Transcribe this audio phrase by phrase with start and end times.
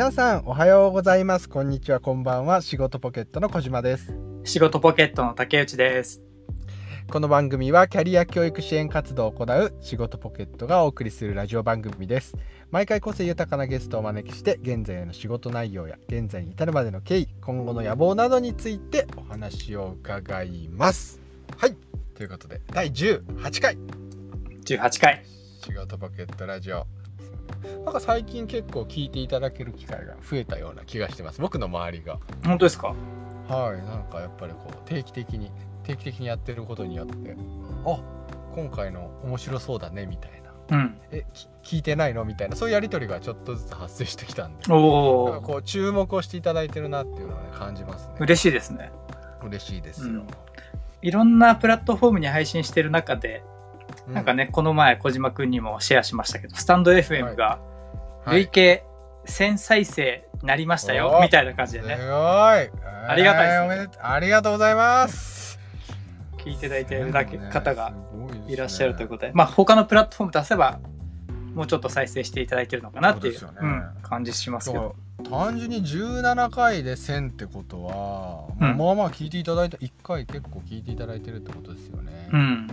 [0.00, 1.46] 皆さんおはようございます。
[1.46, 2.00] こんにちは。
[2.00, 2.62] こんばんは。
[2.62, 4.16] 仕事ポケットの小島です。
[4.44, 6.22] 仕事ポケットの竹内です。
[7.12, 12.34] この番組はキャリア教育支援活動を行う仕事ポケットがお送りするラジオ番組です。
[12.70, 21.20] 毎回個性豊かなゲストをお招きして現在の仕事内容や現在に至るまでの経緯今後の野望などについてお話を伺います。
[21.58, 21.76] はい。
[22.14, 23.76] ということで第18回。
[24.64, 25.22] 18回。
[25.62, 26.86] 仕事ポケットラジオ
[27.84, 31.40] なんか最近結構聞いていただける機会が増えたような気がしてます。
[31.40, 32.18] 僕の周りが。
[32.44, 32.94] 本当ですか？
[33.48, 33.78] はい。
[33.86, 35.50] なんかやっぱりこう定期的に
[35.84, 37.36] 定期的にやってることによって
[37.84, 38.00] あ
[38.54, 40.76] 今回の面白そうだねみたいな。
[40.76, 40.98] うん。
[41.10, 41.24] え
[41.62, 42.24] き聞いてないの？
[42.24, 44.72] みたいなそういうやり取りがちょっとずつ発生してきたんで。
[44.72, 45.30] おお。
[45.30, 48.14] なんかこう注目をしていただいてるなっていうのはね感じますね。
[48.20, 48.92] 嬉しいですね。
[49.42, 50.26] 嬉しいですよ、うん。
[51.00, 53.59] いろんなプラットフォームに配信してる中で、う
[54.12, 57.58] なんかね、この前小島くんにもシェアしましたけど、スタンド FM が
[58.24, 58.44] はい。
[58.44, 58.84] 累計
[59.26, 61.22] 1000再生になりましたよ、おー。
[61.22, 61.96] みたいな感じですね。
[61.96, 62.06] ごい。
[62.06, 63.98] ありがたいですね。
[64.02, 65.58] ありがとうございます。
[66.38, 67.48] 聞いていただいてるだけ、ね。
[67.50, 67.92] 方が
[68.48, 70.80] いらっしゃるということで、まあ他のプラットフォーム出せば、
[71.54, 73.48] もうちょっと再生していただいてるのかなっていうね。
[73.60, 74.96] うん感じしますけど。
[75.28, 78.78] 単純に17回で1000ってことは、まあうん。
[78.78, 82.70] まあまあ聞いていただいた1回結構聞いていただいてるってことですよね、うん。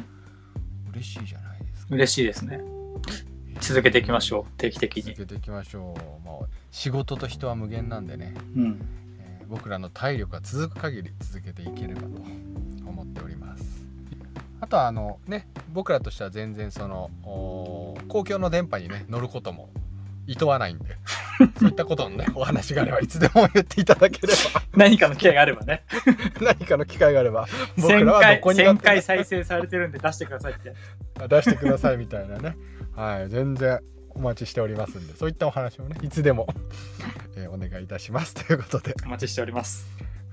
[0.97, 2.59] 嬉しいじゃないですか嬉しいですね。
[3.61, 5.15] 続けていきましょう、定期的に続。
[5.17, 8.81] けていきましょう、まあ、仕事と人は無限なんでね、うん。
[9.19, 12.07] えー僕らの体力が続く限り続けていければと
[12.85, 13.63] 思っております
[14.59, 19.69] あとはあのね僕らとしては全然その公共の電波にね乗ることも
[20.27, 20.97] 厭わないんで。
[21.59, 24.61] そういったことのね お話があればいつでも言っていただければ。
[24.75, 25.83] 何かの機会があればね。
[26.41, 27.47] 何かの機会があれば
[27.77, 30.73] 僕ら1000はど回、1000こにだって回再生されてるんで出してくださいって。
[31.27, 32.57] 出してくださいみたいなね。
[32.95, 36.47] はい全然お待ちしておりますんでそういったお話もねいつでも、
[37.35, 38.33] えーお願いいたします。
[38.33, 38.95] ということで。
[39.05, 39.87] お待ちしております。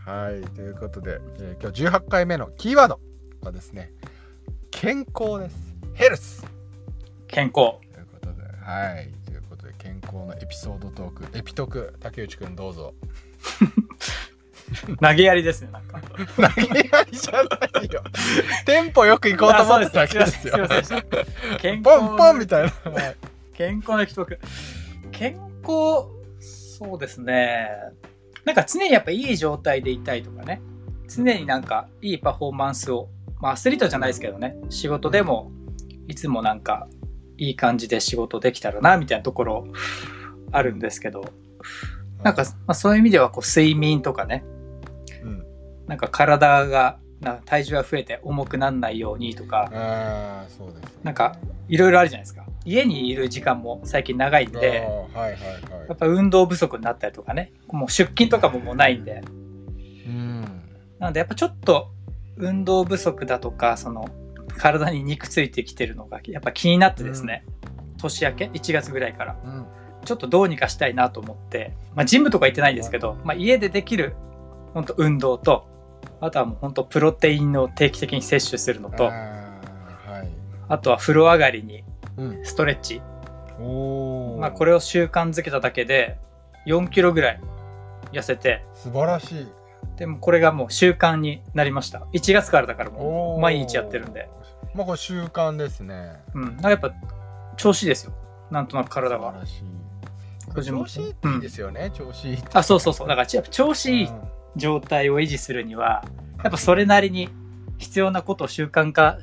[0.07, 3.01] はいということで、えー今日18回目のキーワード
[3.43, 3.93] はですね
[4.71, 5.57] 健康です。
[5.93, 6.47] ヘルス。
[7.29, 7.79] 健康。
[7.93, 9.11] ということではい
[10.07, 12.95] ということで健康のエピソードトークエピトク竹内くんどうぞ
[15.01, 16.01] 投げやりですね、なんか。
[16.01, 18.03] 投げやりじゃないよ
[18.65, 20.57] テンポよく行こうと思ってただけですよ
[21.61, 23.17] 健ポンポンみいたいな、はい
[23.55, 24.41] 健康の人トーク。
[25.13, 26.09] 健康、
[26.41, 27.69] そうですね。
[28.45, 30.61] なんか常にやっぱいい状態でいたいとかね。
[31.09, 33.09] 常になんかいいパフォーマンスを、
[33.41, 34.57] まあアスリートじゃないですけどね。
[34.71, 35.53] 仕事でも
[36.09, 36.89] いつもなんか
[37.39, 39.67] いい感じで仕事できたらな、みたいなところ
[40.53, 41.25] あるんですけど。
[42.23, 44.45] なんか、まあ、そういう意味ではこう睡眠とかね。
[45.23, 45.45] うん
[45.87, 51.37] なんか体が、な体重が増えて重くならないようにとか、ああそうですねなんか
[51.69, 52.45] いろいろあるじゃないですか。
[52.65, 55.39] 家にいる時間も最近長いんで、はいはいはい
[55.89, 59.23] やっぱ運動不足になったりとかね、もう出勤とかももうないんで、
[60.07, 60.41] うん
[60.99, 61.91] なのでやっぱちょっと
[62.37, 64.09] 運動不足だとか、その
[64.59, 67.45] 体に肉ついてきてるのがやっぱ気になってですね、
[67.99, 69.37] 年明け？1月ぐらいから。
[69.45, 69.67] うん。
[70.05, 74.15] ちょっとどうにかしたいなと思って、まあジムとか行ってないんですけど、まあ家でできる
[74.75, 75.67] 本当運動と、
[76.21, 80.29] あとはもう本当プロテインを定期的に摂取するのと、あーはい。
[80.69, 81.85] あとは風呂上がりに
[82.19, 82.45] うん。
[82.45, 83.01] ストレッチ。
[83.59, 86.19] おおまあこれを習慣づけただけで
[86.67, 87.41] 4キロぐらい
[88.13, 89.49] 痩せて、素晴らしい。
[89.97, 92.01] でもこれがもう習慣になりました。
[92.13, 94.29] 1月からだからもう毎日やってるんで。
[94.75, 96.43] まあこれ習慣ですねうん。
[96.43, 96.93] なんかやっぱ
[97.57, 98.13] 調子ですよ。
[98.51, 99.35] なんとなく体が。
[100.63, 103.09] 調子いいっていいですよね、調子いいあ、そうそうそう。
[103.09, 104.21] だからやっぱ調子いいうん
[104.57, 106.05] 状態を維持するには、
[106.43, 107.29] やっぱそれなりに
[107.79, 109.19] 必要なことを習慣化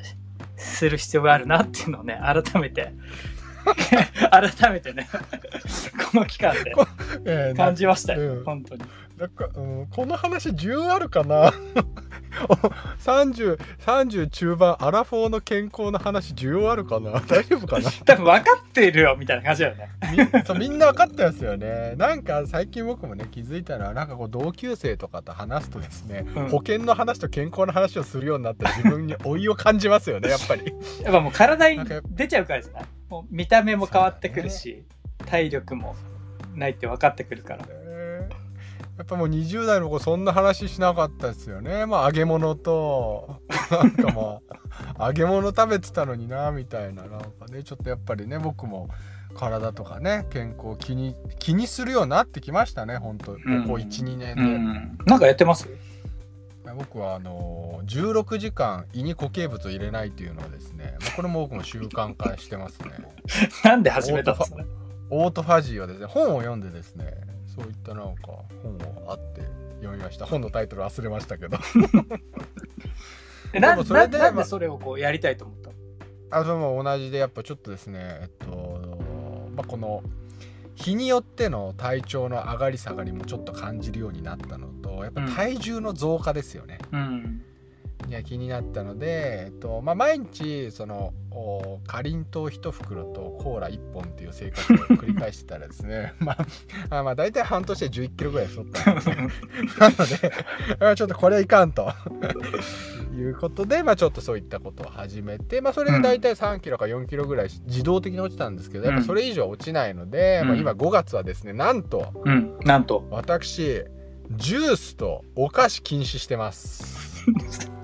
[0.57, 2.93] する必要があるなっていうのをね、改めて、
[4.29, 5.07] 改めてね、
[6.11, 6.73] この期間で
[7.25, 8.39] えー感じましたよ。
[8.39, 8.83] うん本当に。
[9.21, 11.53] なんか、うん、この話需要あるかな
[12.99, 17.11] ？30、 30中盤アラフォーの健康の話需要あるかな？
[17.27, 17.91] 大丈夫かな？
[18.03, 19.89] 多分分かってるよみたいな感じだよね。
[20.33, 21.93] みそうみんな分かってますよね。
[21.97, 26.49] なんか最近僕もね気づいたのはなんかこう同級生とかと話すとですね、うん。
[26.49, 30.73] 保険の話と健康の話をするようになって自分に老いを感じますよねやっぱり。
[31.03, 31.79] やっぱもう体に
[32.09, 34.83] 出ちゃうからじゃないもう見た目も変わってくるし、
[35.27, 35.95] 体力も
[36.55, 37.80] ないって分かってくるから。
[39.01, 41.85] ねやっぱもう20代の子そんな話しなかったですよね。
[41.85, 44.39] まあ揚げ物となんかま
[44.99, 47.03] あ 揚げ物食べてたのになみたいな。
[47.03, 48.89] なんかねちょっとやっぱりね僕も
[49.35, 54.97] 体とかね健康気に気にするようになってきましたね本当ここうん12年で、うん。
[55.05, 55.67] なんかやってます？
[56.77, 62.91] 僕はあのー16時間胃に固形物を入れないっていうのはですねまあこれも僕も習慣化してますね。
[63.65, 64.63] なんで始めたんですか？
[65.09, 67.05] オートファジーをですね本を読んでですね
[67.55, 68.21] そういったなんか
[68.63, 68.75] 本
[69.05, 69.41] をあって
[69.81, 70.25] 読みました。
[70.25, 71.57] 本のタイトル忘れましたけど。
[73.53, 75.75] えなでもそれでななんまあでそれをこうやりたいと思ったの？
[76.31, 80.01] あその同じでやっぱちょっとですねえっと、まあ、この
[80.75, 87.43] 日によっての体調の上がり下がりもちょっと感じるようになったのとやっぱ体重の増加ですよね、うん。
[88.11, 99.15] いや気になったので、えっとまあ、毎日そのおかりんとう1袋とコーラ1本っていう生活を繰り返してたらですね まああまあ大体半年で1 1キロぐらい太ったんですね
[99.79, 101.89] なのであちょっとこれはいかんと
[103.15, 112.57] いうことで、まあ、ちょっとそういったことを始めて、まあ、それで大体3キロか4キロぐらい自動的に落ちたんですけどやっぱそれ以上落ちないので、うんまあ、今5月はですねなんとうん。
[112.65, 113.07] なんと。
[113.09, 113.85] 私
[114.31, 117.71] ジュースとお菓子禁止してます。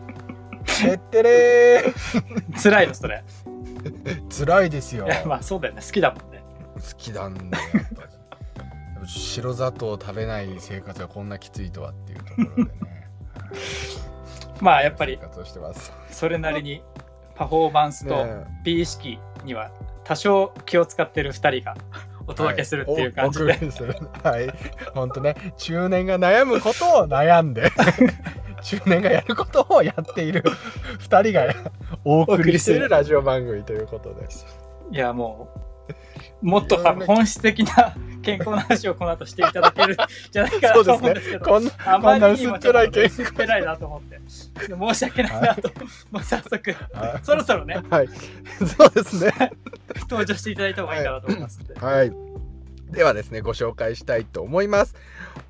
[0.82, 1.94] てってれー。
[2.62, 3.24] 辛いの、それ。
[4.30, 5.06] 辛いですよ。
[5.06, 5.82] いや、まあそうだよね。
[5.82, 6.44] 好きだもんね。
[6.76, 9.08] 好きなんだよやっぱり。
[9.08, 12.70] 白砂糖を食べない生活がこんなきついとはっていうところでね。
[14.60, 15.94] まあやっぱり生活をしてます。
[16.12, 16.84] それなりに
[17.36, 19.72] パフォーマンスとね美意識には
[20.04, 21.76] 多少気を使ってる2人が
[22.26, 23.54] お届けするっていう感じで、
[24.24, 24.54] はい。
[24.94, 25.36] 本当ね。
[25.58, 27.72] 中年が悩むことを悩んで
[28.68, 30.44] 中年がやることをやっている
[31.00, 31.72] 2人が
[32.04, 32.90] お送りする。
[32.90, 34.46] ラジオ番組ということです。
[34.92, 35.68] いやもう
[36.42, 39.98] もっと本質的な健康の話をこの後していただけるん
[40.32, 41.46] じゃないかなと思うんですけど。
[41.46, 44.20] こんなあまりにもちょっと薄っぺらい健康薄っぺらいなと思って。
[44.28, 45.42] 申し訳ない。
[45.42, 45.72] なと、
[46.12, 47.20] もう早速はい。
[47.24, 47.82] そろそろね。
[47.90, 48.10] はい、
[48.78, 49.52] そうですね。
[50.10, 52.12] 登場していただいた方がいいかなと思いますので、はい。
[52.92, 54.96] ではですね、ご紹介したいと思います。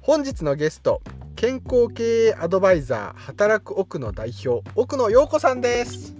[0.01, 1.01] 本日のゲスト、
[1.35, 6.15] 健康経営アドバイザー、働く奥の代表、奥野陽子さんです。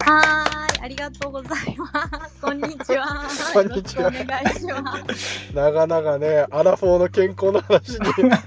[0.00, 2.40] はーい、ありがとうございます。
[2.40, 3.24] こんにちは。
[3.52, 5.52] こんにちはお願いします。
[5.54, 7.98] 長々ね、アラフォーの健康の話に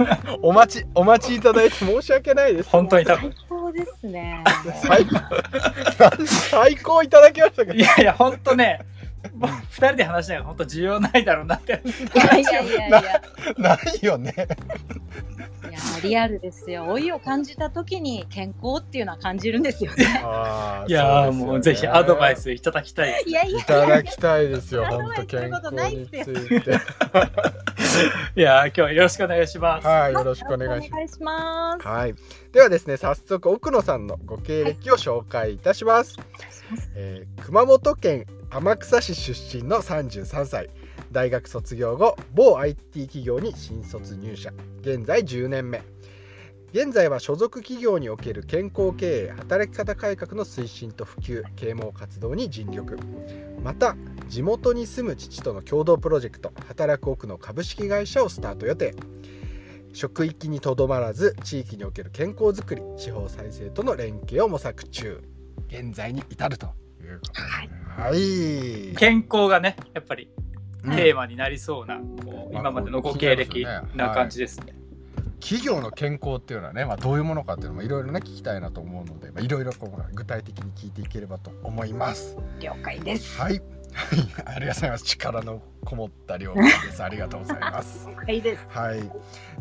[0.41, 2.69] お待ち、お待ちいただいて申し訳ないです。
[2.69, 4.43] 本当に多分最高ですね。
[4.81, 7.73] 最高、 最高いただきましたけど。
[7.77, 8.79] いやいや本当ね
[9.39, 12.99] もう2人で話しながら本当需要ないだろうなっていやいやいやいや、
[13.57, 14.33] いないよね。
[15.71, 16.85] やリアルですよ。
[16.85, 20.05] 老いを感じた時に健康っていうのは感じるんですよね。
[20.87, 26.71] いやもうぜひアドバイスいただきたいいやいやいただきたいですよ、本当健康について。
[28.35, 30.95] いやー今日はよろしくお願いします、はい、よろしくお願いしますお。
[30.95, 31.87] 願いします。
[31.87, 32.15] はい、
[32.51, 36.17] ではですね早速奥野さんのご経歴を紹介いたします、
[36.95, 40.69] えー熊本県天草市出身の33歳
[41.11, 44.51] 大学卒業後某 IT 企業に新卒入社。
[44.81, 45.81] 現在10年目
[46.71, 52.97] 現在は所属企業における健康経営働き方改革の推進と普及啓蒙活動に尽力。
[53.63, 53.95] また
[54.27, 58.93] 地元に住む父との共同プロジェクト働く奥の株式会社をスタート予定。
[59.93, 65.23] 職域にとどまらず地域における健康づくり地方再生との連携を模索中。
[65.69, 66.67] 現在に至ると
[67.01, 67.39] いうことで。
[68.01, 70.29] はい、健康がねやっぱり
[70.83, 70.95] うん。
[70.95, 74.73] テーマになりそうな、こうまあ今までのご経歴な感じですね、
[75.41, 82.37] 企業の健康っていうのはね、まあ、どういうものかっていうのもいろいろね聞きたいなと思うのでまあいろいろこう具体的に聞いていければと思います。
[82.59, 83.39] 了解です。
[83.39, 83.61] はい
[84.45, 85.03] ありがとうございます。
[85.05, 87.03] 力のこもった料理です。
[87.03, 88.07] ありがとうございます。
[88.07, 88.65] 了解です。
[88.69, 89.11] はい。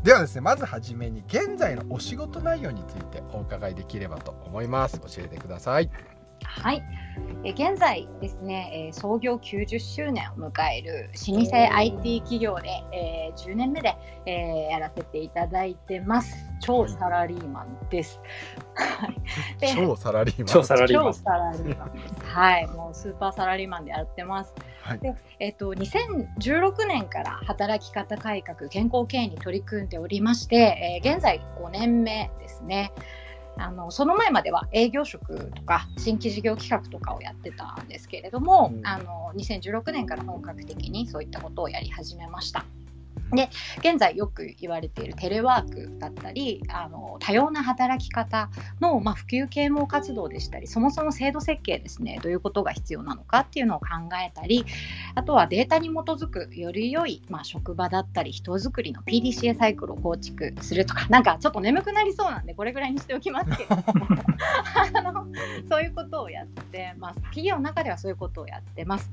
[0.03, 4.99] ではですねまずはじめに現在のお仕事内容についてお伺いできればと思います。
[5.01, 5.91] 教えてください
[6.45, 6.83] はい。
[7.45, 16.35] え現在ですね、えー創業90周年を迎える老舗 IT 企業で、えー10年目で、えーやらせていただいてます。
[16.61, 18.21] 超サラリーマンです。
[18.75, 19.17] はい
[19.61, 22.15] で超サラリーマン超サラリーマン超サラリーマンです。
[22.25, 24.55] はい、もうスーパーサラリーマンでやってます。
[24.83, 32.93] はいで、えっ、と2016年から働き方改革、健康経営に取り組んでおりまして、えー現在5年目ですね。
[33.59, 42.65] あのその前までは営業職とか新規事業企画とかをやってたんですけれども、うんあの2016年から本格的にそういったことをやり始めました。
[43.33, 53.87] で現在よく言われているテレワークだったりあの多様な働き方の、まあ、普及啓蒙活動でしたりそもそも制度設計ですねどういうことが必要なのかっていうのを考
[54.25, 54.65] えたり
[55.15, 63.77] あとはデータに基づくより良い、まあ、職場だったり人づくりの PDCA サイクルを構築するとかなんかちょっと眠くなりそうなんでこれぐらいにしておきますけれど。
[63.77, 64.07] も
[64.95, 65.27] あの
[65.69, 67.21] そういうことをやってます。
[67.23, 69.11] 企業の中ではそういうことをやってます。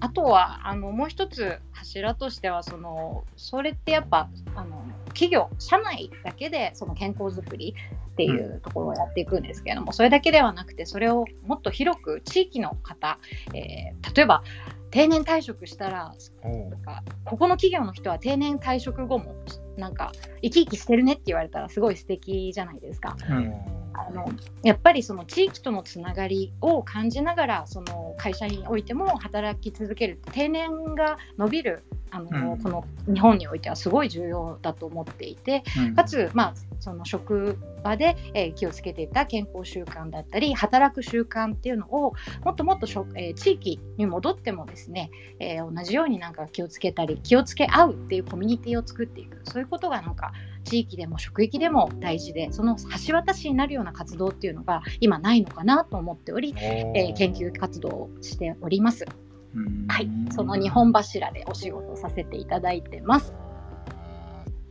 [0.00, 7.74] あとはあのもう一つ柱としてはそのそれってやっぱあの企業社内だけでその健康づくり
[8.12, 13.18] っていうところをやっていくんですけれども、それだけではなくてそれをもっと広く地域の方、
[13.54, 14.42] えー例えば
[14.90, 19.34] 定年退職したらおうなんかここの企業の人は定年退職後も
[19.76, 23.16] なんか生き生きしてるねって言われたらすごい素敵じゃないですか。
[23.28, 24.26] うんあの
[24.62, 32.58] やっぱりその地域とのつながりを感じながらその会社においても働き続ける定年が伸びるあの、うん。
[32.58, 35.94] この日本においてはすごい重要だと思っていてうん。
[35.94, 42.14] かつ、まあ、その職場で、えー気をつけていた健康習慣だったり働く習慣っていうのを
[42.44, 49.40] もっともっとしょ、えー地域に戻ってもですね、えー同じようになんか気をつけたり気をつけ合うっていうコミュニティを作っていく。
[49.44, 50.32] そういうことがなんか
[50.68, 59.06] 地域でも職域でも大事でその橋渡しになるような活動っていうのが今ないのかなと思っており、えー研究活動をしております。
[59.54, 59.86] うん。
[59.88, 63.34] はい、その2本柱でお仕事をさせていただいてます。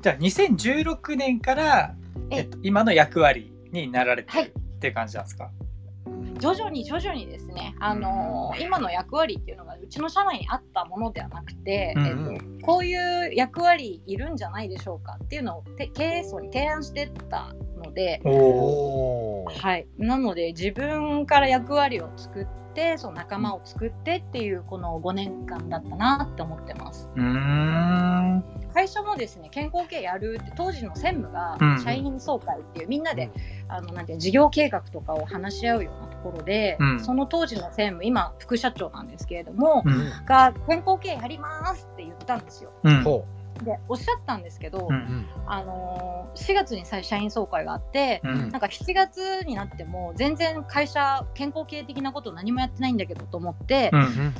[0.01, 1.95] じゃあ2016年から、
[2.29, 2.41] ええ。
[2.41, 5.49] っと、今の役割になられてはいるって感じなんですか、
[6.37, 17.53] 徐々に徐々にですね、あのー今の役割っていうのがうちの社内にあったものではなくて、うんえっと、こういう役割いるんじゃないでしょうかっていうのをて経営層に提案してった
[17.83, 22.66] ので、はい、なので自分から役割を作って
[22.97, 27.09] その仲間を作ってっていうこの5年間だったなって思ってます。
[27.15, 28.43] うーん。
[28.73, 33.31] 会社もですね健康系やるって当時の専務がうん社員総会っていうみんなで、
[33.67, 36.99] あのなんていうの事業計画とかを話し合うようなところで、うん。
[37.03, 40.11] その当時の専務今副社長なんですけれども、うん。
[40.25, 42.71] が健康系やりますって言ったんですよ。
[43.63, 44.95] でおっしゃったんですけど、うううん。
[44.95, 48.49] んあのー4月にさ社員総会があって、うん。
[48.49, 54.33] なんか7月になっても全然会社健康系的なこと何もやってないんだけどと思って、うん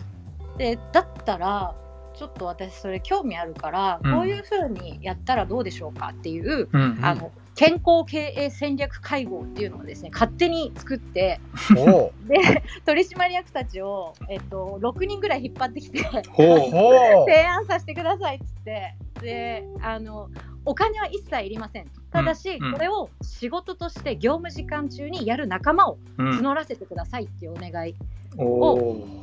[0.58, 1.76] でだったら
[2.16, 4.14] ちょっと私それ興味あるから、うん。
[4.14, 7.00] こういうふうにやったらどうでしょうかっていう、うん。
[7.02, 11.42] あの健康経営戦略会合っていうのをですね勝手に作って
[12.30, 18.96] で取締役たちを、えっと、6人ぐらい引っ張ってきて提案させてくださいっつって。
[19.22, 20.30] であの
[20.64, 22.74] お金は一切いりませんただし、うんうん。
[22.74, 26.40] これを仕事として業務時間中にやる仲間をうん。
[26.40, 27.96] 募らせてくださいっていうお願い
[28.38, 28.76] おお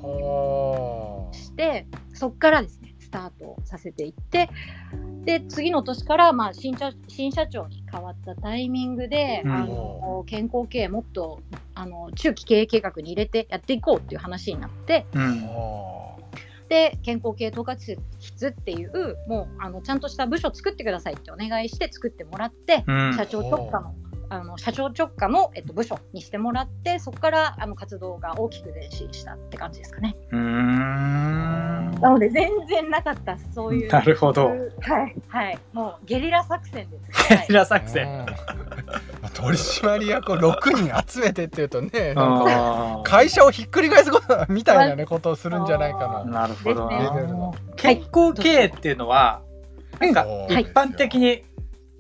[0.03, 4.51] ほうしてそこからですねスタートさせていって
[5.25, 9.53] で次の年から、まあ、新社新社長に変わったタイミングで、うん。
[9.53, 11.41] あの健康経営もっと
[11.75, 15.41] あの中期経営計画に入れてやっていこうっていう話になってうん。
[15.41, 16.19] ほ
[16.69, 23.15] で健康経営統括室っていうもうあのちゃんとした部署を作ってくださいってお願いして作ってもらって、うん。
[23.17, 23.95] 社長直下の
[24.35, 30.17] あの社長直下の、えっと、部署にしてもらってそこからあの活動が大きく前進したって感じですかね。
[30.33, 31.91] うーん。
[32.01, 33.91] なので全然なかったそういう。
[33.91, 34.49] なるほど。
[34.49, 35.15] はい。
[35.29, 35.59] はい。
[35.73, 37.13] もうゲリラ作戦です。
[37.33, 37.39] はい。
[37.39, 38.07] ゲリラ作う戦。
[38.07, 38.27] うん。
[39.33, 46.43] 取締役を6人集めてっていうとねなんか会社をひっくり返すことみたいなねことをするんじゃないかな。
[46.43, 46.89] なるほど。
[46.89, 47.09] ですね。
[47.09, 49.43] レベルの健康経営っていうのは、
[50.01, 50.63] なんかはい。
[50.63, 51.45] 一般的に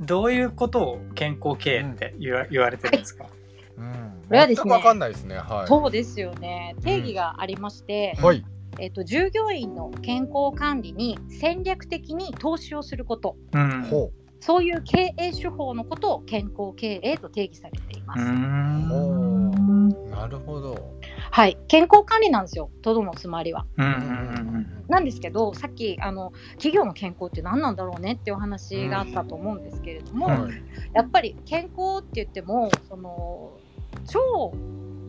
[0.01, 3.27] どういうことを健康経営って言わ,、言われてるんですか、
[3.79, 4.23] うん。
[4.27, 4.47] これは
[4.81, 5.37] かんないですね。
[5.37, 5.67] はい。
[5.67, 6.75] そうですよね。
[6.83, 8.45] 定義がありまして、はい。
[8.81, 13.37] えっと、従業員の健康管理に戦略的に投資をすること。
[13.53, 13.83] うん。
[13.85, 14.11] ほ
[14.41, 19.74] そういう経営手法のことを健康経営と定義されています。
[20.11, 20.93] なるほど。
[21.31, 23.67] はい、健康管理なんですよ、とどのつまりは。
[23.77, 30.53] うんうんなんですけど、さっきあの企業の健康って何なんだろうねっていうお話があったと思うんですけれども、うんはい。
[30.93, 33.59] やっぱり健康って言っても、その
[34.07, 34.53] 超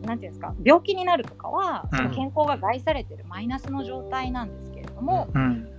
[0.03, 1.98] なんていうんですか病気になるとかは、うん。
[1.98, 5.41] その健康が害されてるマイナスの状態なんですけれども、うん。
[5.41, 5.75] うん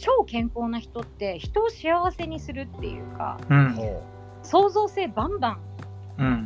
[0.00, 3.74] 超健康な人って人を幸せにするっていうかうん。
[3.74, 4.02] ほ
[4.42, 5.60] 創造性バンバン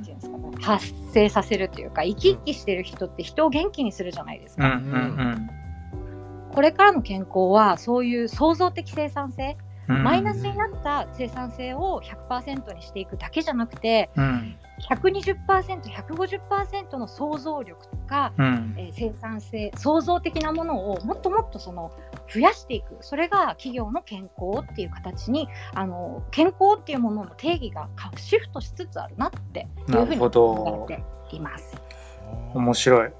[0.03, 4.75] ていうんですかね、発生させるというか生き生きしてる人って人を元気にするじゃないですうんうか。
[4.99, 5.51] ん。
[6.53, 9.57] これからの健康はそういう創造的生産性、
[9.89, 10.03] うん。
[10.05, 12.01] マイナスになった生産性を
[12.31, 14.57] 100%にしていくだけじゃなくてうん、
[14.91, 21.91] 120%150% の想像力とか、うん、えー生産性創造的なものをもっともっとその
[22.33, 31.77] 増やしていくそれが企業の健康っていう形にあの健康っていうものの定義がかシフトしつつあるなっていうふうに思どっています。
[32.55, 32.59] う。
[32.59, 33.11] 面白い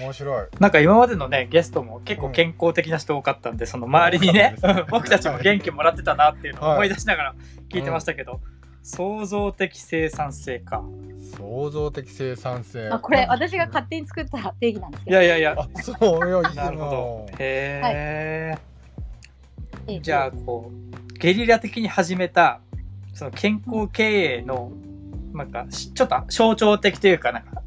[0.00, 0.46] 面白い。
[0.60, 4.56] なんか今までのねゲストも結構健康的な人多かったんで、その周りにね
[4.90, 7.34] 僕たちも元気もらってたなっていうのをはい思い出しながら
[7.68, 8.40] 聞いてましたけど、
[8.82, 10.82] 創造的生産性か
[11.24, 12.88] 創造的生産性。
[12.90, 15.16] あこれ私が勝手に作った定義なんですけど。
[15.16, 15.56] いやいやいや。
[15.58, 15.94] あ、そ
[16.26, 16.42] うよ。
[16.42, 16.70] な。
[16.70, 17.26] るほど。
[17.38, 18.58] へえ、
[19.86, 20.02] えーと。
[20.02, 22.60] じゃあこうゲリラ的に始めた
[23.12, 24.72] その健康経営の
[25.32, 27.62] なんかしちょっと象徴的というかなんか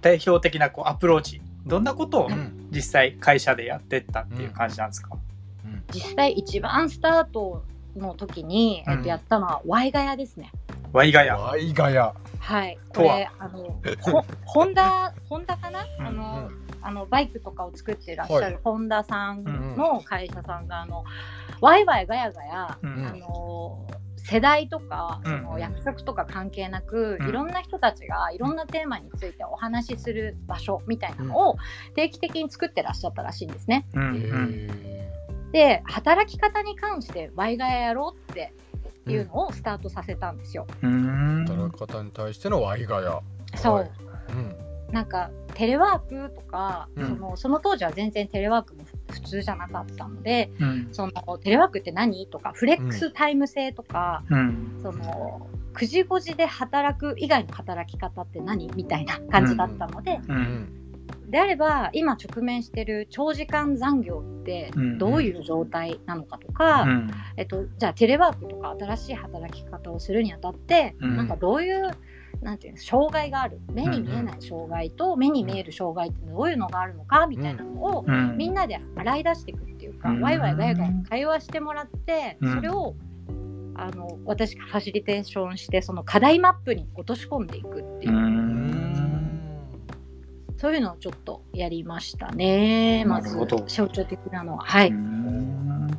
[0.00, 1.42] 代表的なこうアプローチ。
[1.66, 2.68] どんなことをうん。
[2.70, 5.10] 実際会社でやってったっていう感じなんですか、
[5.64, 5.82] うん。
[5.92, 7.64] 実際一番スタート
[7.96, 9.02] の時に、えっうん。
[9.02, 10.52] と、やったのはワイガヤですね。
[10.92, 11.36] ワイガヤ。
[11.36, 12.78] ワイガヤはい。
[12.88, 16.66] これ、あの、ほホンダ、ホンダかな、うんあの、うん。
[16.82, 18.50] あの、バイクとかを作ってらっしゃはい。
[18.52, 19.44] るホンダさん
[19.76, 21.04] の会社さんが、あの、
[21.60, 27.28] ワイワイガヤガヤ、うんあの、世代とか、そうんの約束とか関係なく、うん。
[27.28, 31.56] いろんな人たちがいろんなテーマについてお話しする場所みたいなのを
[31.94, 33.86] 定期的に作ってらっしゃったらしいんですね。
[33.94, 34.68] うんうん。
[34.70, 35.10] へ
[35.52, 38.54] で、働き方に関してワイガヤやろうって
[39.08, 40.66] いうのをスタートさせたんですよ。
[40.82, 41.44] うーん。
[41.44, 43.20] ー働き方に対してのワイガヤ。
[43.56, 43.74] そう。
[43.74, 43.90] はい。
[44.30, 44.56] うん。
[44.92, 47.08] なんかテレワークとか、うん。
[47.08, 50.88] そのその当時は全然テレワークも普通じゃなかったのでうん。
[50.92, 54.78] そのテレワークって何とかフレックスタイム制とか、うん。
[54.82, 60.79] その9時5時で働く以外の働き方って何みたいな感じだったので、ううんん
[61.30, 67.10] であれば今直面してる長時間残業ってうんどういう状態なのかとか、うん。
[67.36, 71.16] えっと、じゃあテレワークとか新しい働き方をするにあたって、うん。
[71.16, 71.90] なんかどういう
[72.42, 82.54] なんていうの障害がある目に見えない障害と目に見える障害ってどういうのがあるのかみたいなのを、うんみんなで洗い出していくっていうか、うんワイワイガヤガヤ会話してもらって、うん。
[82.54, 82.96] それを
[83.74, 88.39] あの私がファシリテーションしてその課題マップに落とし込んでいくっていうう、ん
[90.60, 93.04] そういうのをちょっとやりましたね。
[93.06, 93.34] まず
[93.66, 94.64] 象徴的なのは。
[94.64, 95.90] はい、うん。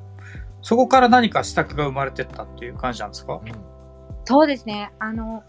[0.62, 3.41] そこから何か施策が生まれてったっていう感じなんですか？
[4.25, 4.91] そうですね。
[5.00, 5.44] あの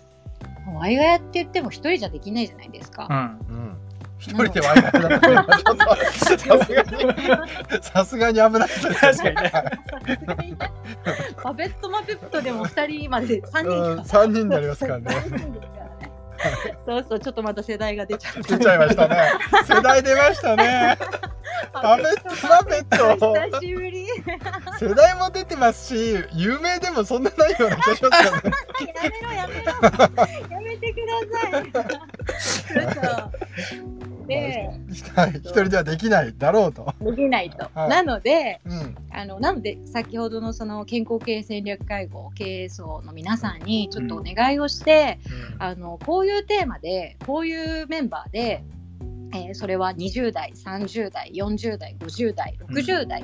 [0.74, 3.06] ワイガヤって言っても一人じゃできないじゃないですか。
[3.50, 3.54] うん。
[3.54, 3.76] うん。
[4.18, 5.44] 一人でワイガヤ
[6.12, 8.94] さすがにさすがに危ないですね。
[8.94, 9.50] 確かにね。
[9.50, 9.62] さ
[10.16, 10.58] すがにね。
[11.42, 13.96] パペットマペットでも2人まで3人うん。
[13.98, 15.10] か三人になりますからね
[16.84, 19.32] そうそうちょっとまた世代が出ちゃった出ちゃいましたね。
[19.68, 20.98] 世代出ましたね。
[21.72, 24.06] パペットマペット久しぶり。
[24.80, 28.40] 世代も出てますし有名でもそんなないような気がしますよね。
[28.94, 29.72] やめろやめろ。
[30.54, 32.86] やめてください。
[32.86, 34.70] 嘘で
[35.14, 36.94] はい一人ではできないだろうと。
[37.00, 37.88] できないと、はい。
[37.88, 38.96] なのでうん。
[39.10, 45.18] あのなので先ほどのその健康経営戦略会合経営層の皆さんにちょっとお願いをして、
[45.58, 48.64] あのこういうテーマでこういうメンバーで、
[49.34, 53.22] えーそれは20代30代40代50代60代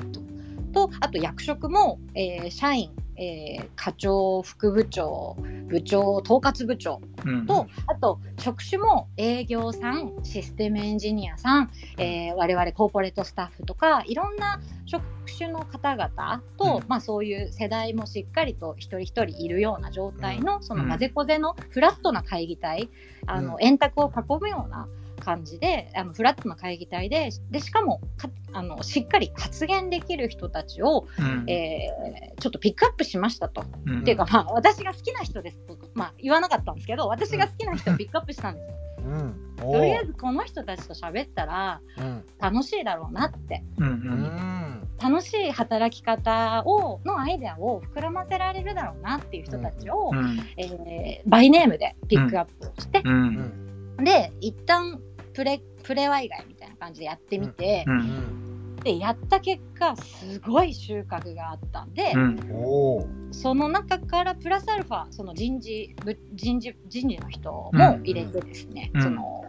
[0.73, 16.83] と,、とあと役職も、えー社員、えー課長副部長部長統括部長うんと、あと職種も営業さんシステムエンジニアさん、えー我々コーポレートスタッフとかいろんな職種の方々と、うん。
[16.87, 20.89] まあ、そういう世代もしっかりと一人一人いるような状態の、そのうん。
[20.89, 22.89] 混ぜこぜのフラットな会議体、
[23.27, 23.63] あのうん。
[23.63, 24.87] 円卓を囲むような
[25.19, 31.49] 感じであのフラットな会議体ででしかもかあのしっかり発言できる人たちを、うん。
[31.49, 33.65] えーちょっとピックアップしましたと。
[33.85, 33.99] うん。
[34.01, 38.75] っていうかまあ私が好きな人ですと、まあ、言わなかったんですけど私が好きな人をピックアップしたんですよ。
[39.05, 39.55] うん。
[39.61, 42.25] おとりあえずこの人たちと喋ったらうん。
[42.39, 43.63] 楽しいだろうなって。
[43.77, 50.39] うん楽しい働き方をのアイデアを膨らませられるだろうなっていう人たちを、うん。
[50.57, 54.03] えーバイネームでピックアップしてう、うんん。
[54.03, 55.01] で一旦
[55.39, 57.99] プレプレワイガイみたいな感じでやってみてう、うん。
[57.99, 63.29] んでやった結果すごい収穫があったんで、うん。
[63.31, 67.71] その中からプラスアルファその人事部人事人事の人も
[68.03, 69.01] 入れてですね、うん。
[69.01, 69.45] その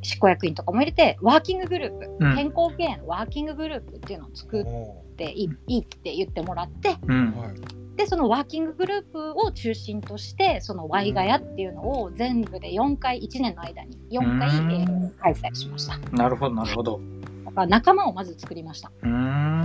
[0.00, 2.34] 執行役員とかも入れてワーキンググループ、うん。
[2.34, 7.28] 健康経営のワーキンググループっていうのを作っおていいって言ってもらってうん。
[7.28, 15.98] ーはいでそのワーキンググループを中心としてそのワイガヤっていうのを全部で4回1年の間に4回、うんえー開催しました。
[16.10, 17.00] なるほどなるほど。
[17.46, 18.90] だから仲間をまず作りました。
[19.02, 19.64] うん。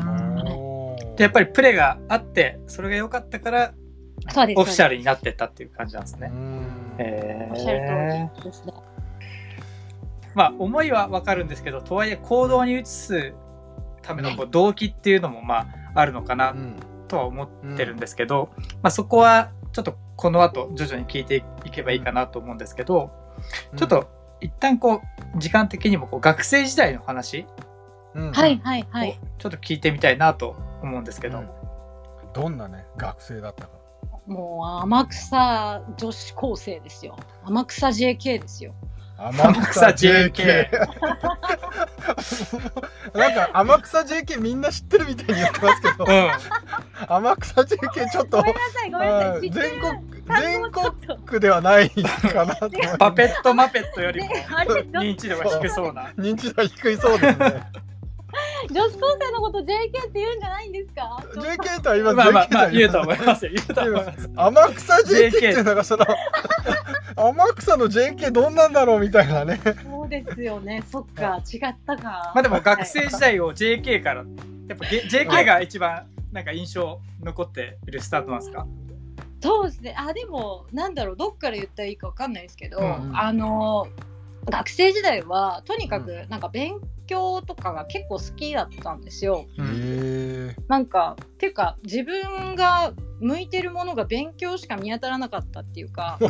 [1.18, 3.74] やっぱりプレーがあってそれが良かったから
[4.30, 4.60] そうです。
[4.60, 6.32] オフィシャルになってったっていう感じなんですね。
[6.32, 8.74] うんへですおっしゃる通りですね。
[10.36, 13.34] まあ思いはわかるんですけどとはいえ行動に移す
[14.02, 16.52] ためのこう動機っていうのもまああるのかな。
[16.52, 16.76] うん
[17.10, 18.50] とは思ってるんですけど、
[18.82, 23.12] まあ、そこはちょっとこの後徐々に聞いていけばいいかなと思うんですけど、
[23.76, 24.08] ちょっと
[24.40, 25.02] 一旦こ
[25.36, 27.46] う時間的にもこう学生時代の話
[28.16, 28.32] うん。
[28.32, 31.50] はいはいはをいちょっと聞いてみたいなと思うんですけど、うん。
[32.34, 33.72] どんなね学生だったか。
[34.28, 37.18] もう天草女子高生ですよ。
[37.44, 38.74] 天草 JK ですよ
[39.20, 40.70] 天草 JK
[43.14, 46.06] なんか天草 JK みんな知ってるみたいに言ってますけど。
[46.06, 46.30] うん。
[47.08, 49.50] 天草 JK ちょっとごめんなさいごめんなさはい。
[49.50, 49.92] 全国
[50.28, 56.12] 単全語ちょっと国ではないかなとパペットマペットよりも認知度が低そうな。
[56.18, 57.64] 認知度低いそうですね
[58.72, 62.16] 女子高生のこと JK って言うんじゃないんですか？JK とは言います。
[62.18, 63.52] まあまあまあ、言うと思いますよ。
[63.56, 64.30] 言うと思います。
[64.36, 66.06] 天草 JK っていうのがその
[67.16, 69.60] 天草の JK どんなんだろうみたいなね。
[69.90, 70.84] そうですよね。
[70.92, 71.42] そっか。
[71.52, 72.32] 違ったか。
[72.34, 74.24] まあでも学生時代を JK から、
[74.68, 78.66] やっぱゲ JK が一番なんか印象残っているスタートなんですか？
[79.42, 79.96] そうですね。
[79.98, 81.18] あでもなんだろう。
[81.18, 83.88] どっから言ったらいいかわかんないですけど、うんあの
[84.50, 89.48] 学生時代はとにかくなんか勉強とかが結構好きだったんですよ。
[90.68, 96.20] なんかっていうか自分が向いてるものが勉強しか見当たらなかったっていうか。
[96.22, 96.30] う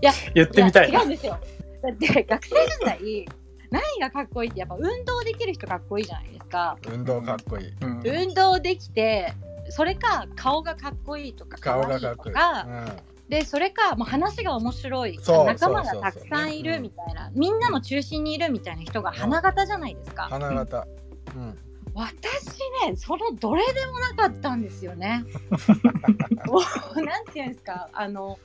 [0.00, 0.92] や 言ってみたい。
[0.92, 1.38] や違うんですよ。
[1.82, 3.26] だって学生時代
[3.70, 6.78] 何がかっこいいってやっぱ運動できる人かっこいいじゃないですか。
[6.86, 7.72] 運動かっこいい。
[7.80, 8.02] うん。
[8.04, 9.32] 運動できて
[9.70, 20.86] それか顔がかっこいいとか可顔がかっこいい、とかうんでそれか、まあ、話が面白い仲間がたくさんいるみたいなみんなの中心にいるみたいな人が花形じゃないですか、花形、
[21.36, 21.58] うん、
[21.94, 25.24] 私ねそのどれでもなかったんですよね。
[26.96, 28.38] なんていうんですかあの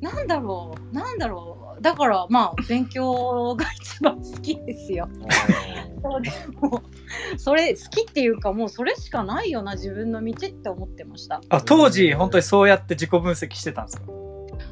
[0.00, 1.82] なんだろうなんだろう。
[1.82, 5.08] だからまあ勉強が一番好きですよ。
[6.02, 6.82] そうでも
[7.36, 11.40] それ好きっていうかもうそれしかないよな自分の道って思ってました。
[11.48, 14.23] あ当時本当にそうやって自己分析してたんですか？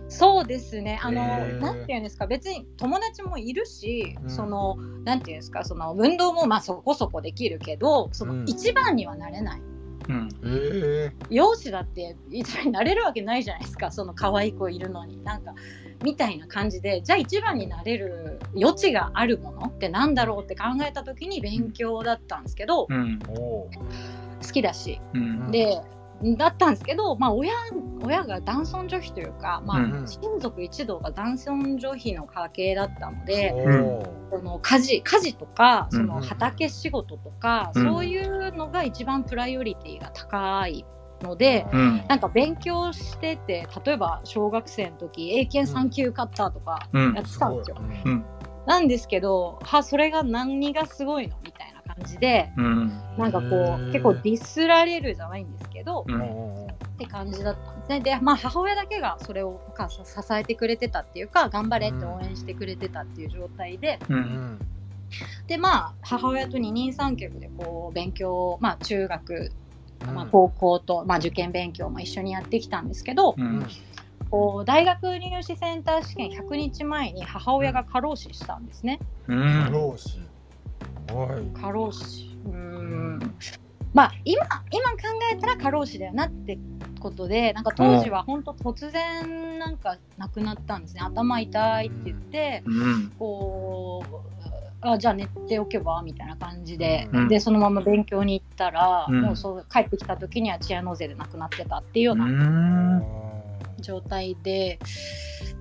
[0.09, 1.00] そうですね。
[1.02, 9.61] あの、へーなんていうんですか、別に友達もいるし、うんその、なんていうんですか、その運動もまあそこそこできるけど、そうんの一番にはなれない。
[10.09, 10.28] うん
[11.31, 15.22] 容姿だって一番になれるわけないじゃないですか、その可愛い子いるのに。
[15.22, 15.55] なんか、
[16.02, 23.68] みたいな感じで、じゃあ一番になれる余地があるものってなんだろうって考えた時に勉強だったんですけど、うん好
[24.52, 25.00] きだし。
[25.14, 25.81] うんで、
[26.37, 27.52] だったんですけど、まあ、親
[28.00, 36.06] 親が男尊女卑というか、まあうん親族一同が男尊女卑の家系だったので、おその家事家事とかそうん。
[36.06, 37.82] の畑仕事とか、うん。
[37.85, 40.85] そういうのが一番プライオリティが高い
[41.22, 42.02] ので、うん。
[42.08, 47.14] なんか勉強してて例えば小学生の時英検3級買ったとかうん。
[47.14, 47.76] やってたんですよ。
[48.04, 48.24] うん。
[48.66, 51.37] なんですけどはそれが何がすごいの？
[51.42, 51.71] みたい
[52.02, 53.02] じでうん。
[53.16, 56.66] なんかこう結構ディスられるじゃないんですけど、うん。
[56.66, 58.00] って感じだったんですね。
[58.00, 60.00] で、まあ、母親だけがそれをか支
[60.32, 64.20] えてくれてたっていうか頑張れって応援してくれてたっていう状態で、ううん。
[64.20, 64.58] ん
[65.46, 69.52] でまあ母親と二人三脚でこう勉強を、まあ、中学、
[70.06, 70.14] うん。
[70.14, 73.66] まあ、高校と、まあ、受験勉強も一緒にやってきたんですけど、うん。
[74.30, 78.98] こう大学入試センター試験100日前に母親が過労死したんですね。
[79.28, 79.70] うん。
[79.70, 80.18] 老子
[81.14, 81.61] はい。
[81.61, 82.37] 過労死。
[82.46, 83.35] うーん。
[83.94, 84.98] まあ今今考
[85.33, 86.59] えたら過労死だよなって
[86.98, 91.03] ことでなんか当時は本当突然なんか亡くなったんですね。
[91.03, 93.12] 頭痛いって言ってうん。
[93.18, 94.16] こう
[94.81, 97.29] あじゃあ寝ておけばみたいな感じで、うん。
[97.29, 99.20] でそのまま勉強に行ったら、うん。
[99.20, 103.05] もうそう帰ってきた時にはチアノーゼで亡くなってたっていうよううなん。
[103.81, 104.79] 状態で。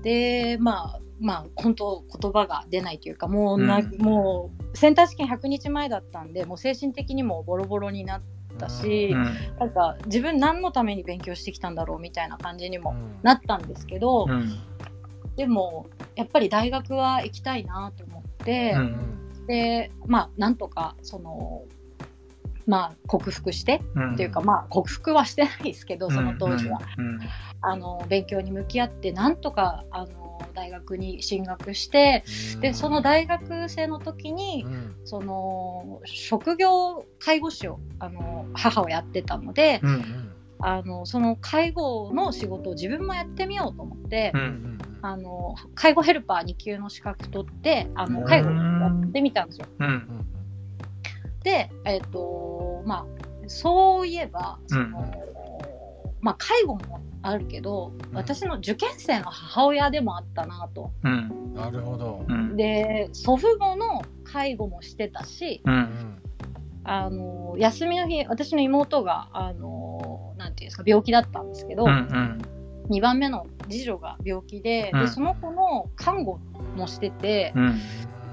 [0.04, 3.98] でまあまあ本当言葉が出ないというかもうな、うん。
[3.98, 8.22] もうセンター試験100日前だったんでもう精神的にもボロボロになっ
[8.58, 9.24] たし、うん。
[9.60, 13.20] なんか自分何のために勉強してきたんだろうみたいな感じにもうん。
[13.24, 14.60] なったんですけど、うん。
[15.36, 19.46] でもやっぱり大学は行きたいなと思って、うん。
[19.48, 21.64] でまあなんとかその
[22.68, 24.14] まあ克服してうん。
[24.14, 27.20] っていうかまあ克服はしてないですけどその当時は、うん。
[27.62, 32.24] あの勉強に向き合ってなんとかあの大学に進学して
[32.60, 34.96] でその大学生の時にうん。
[35.04, 39.82] その職業介護士をあの母はやってたので、
[40.60, 49.66] あのその介護の仕事を自分もやってみようと思って、うんあの介護ヘルパー2級の資格取ってあのうん介護をやってみたんですよ。
[51.46, 53.06] うんで、えっとまあ、
[53.48, 55.14] そういえばその、
[56.22, 58.16] まあ、介護もあるけどうん。
[58.16, 60.92] 私の受験生の母親でもあったなと。
[61.04, 61.54] うん。
[61.54, 62.26] なるほど。
[62.28, 62.56] うん。
[62.56, 65.78] で祖父母の介護もしてたしううん。
[65.78, 66.18] ん
[66.84, 72.40] あの休みの日私の妹があのなんていうんですか病気だったんですけど、うん
[72.90, 75.02] 2番目の次女が病気で,、うん。
[75.02, 76.40] でその子の看護
[76.76, 77.80] もしてて、うん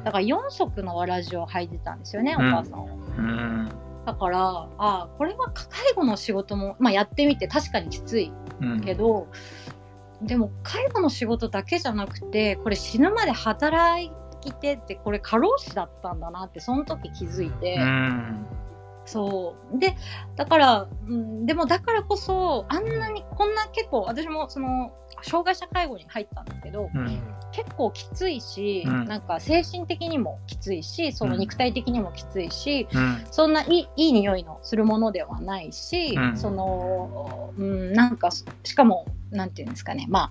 [0.08, 2.48] だから4足のわらじを履いてたんですよね、うん。
[2.48, 2.86] お母さんは。
[3.18, 3.68] うん。
[4.06, 8.80] だからああこれは介護の仕事も、まあ、やってみて確かにきついうん。
[8.80, 9.28] けど、
[10.22, 14.10] でも介護の仕事だけじゃなくてこれ死ぬまで働い
[14.52, 18.46] てってこれ過労死だったんだなってその時気づいて、うん
[19.08, 19.78] そう。
[19.78, 19.96] で
[20.36, 24.92] だから、うん、でもだからこそあんなにこんな結構私もその
[25.22, 27.20] 障害者介護に入ったんですけど、うん。
[27.50, 29.04] 結構きついし、うん。
[29.06, 33.24] なんか精神的にもきついしその肉体的にもきついし、うん。
[33.30, 36.36] そんないいいい匂いのするものではないし、うん。
[36.36, 40.30] その、うん、なんかししかもなんていうんですかねまあ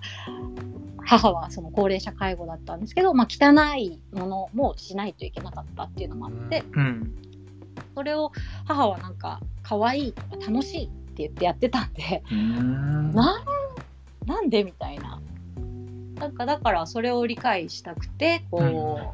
[1.04, 7.27] 母はその高齢者介護だったんですけど、まあ、汚いものもしないといけなかったっていうのもあって、うん
[7.94, 8.32] それを
[8.66, 13.12] 母はなんか可愛いとか楽しいって言ってやってたんでうん。
[13.12, 13.44] なん
[14.26, 15.20] なんでみたいな。
[16.16, 18.58] なんかだからそれを理解したくてこ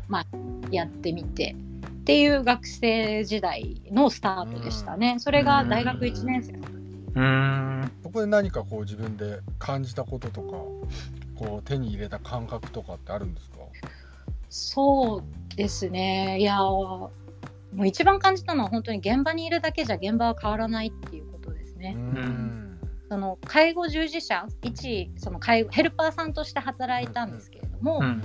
[0.08, 0.26] う、まあ、
[0.70, 1.54] やってみて。
[1.54, 5.16] っていう学生時代のスタートでしたね。
[5.18, 6.74] それが大学1年生の時。
[7.14, 7.92] うん。
[8.02, 10.48] そこで何かこう自分で感じたこととか
[11.34, 13.56] こう手に入れた感覚とかってあるんですか？
[14.50, 15.22] そ
[15.52, 16.38] うですね。
[16.40, 17.08] いやー
[17.74, 21.92] もう一番感じたのは本当に現場にいるだけじゃ現場は変わらないっていうことですね。
[21.92, 22.78] ん。
[23.08, 28.22] その介護従事者一その介護ヘルパーさんとして働いたんですけれども、うん。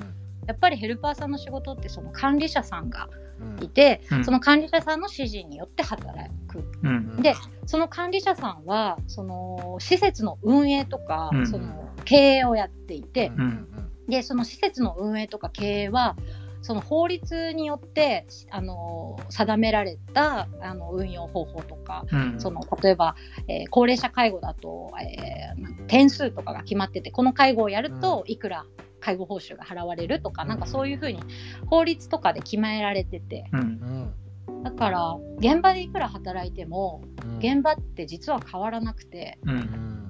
[0.47, 3.07] やっぱりヘルパーさんの仕事ってその管理者さんが
[3.39, 3.63] うん。
[3.63, 4.25] いて、うん。
[4.25, 6.63] その管理者さんの指示によって働く。
[6.83, 7.21] うん。
[7.21, 7.35] で
[7.65, 11.47] その管理者さんはその施設の運営とか、うん。
[11.47, 13.67] その経営をやっていて、うん。
[14.07, 16.15] でその施設の運営とか経営は
[16.61, 22.39] その法律によってあの定められたあの運用方法とか、うん。
[22.39, 23.15] その例えば、
[23.47, 28.65] えー高齢者介護だと、えー点数とかが決まっててこの介護をやるといくら
[28.99, 31.19] 介護報酬が払われるとか、うんなんかそういうふうに
[31.67, 33.45] 法律とかで決められてて。
[33.53, 33.59] うん。
[33.59, 34.13] うん
[34.61, 37.37] だから現場でいくら働いてもうん。
[37.37, 40.08] 現場って実は変わらなくて、ううんん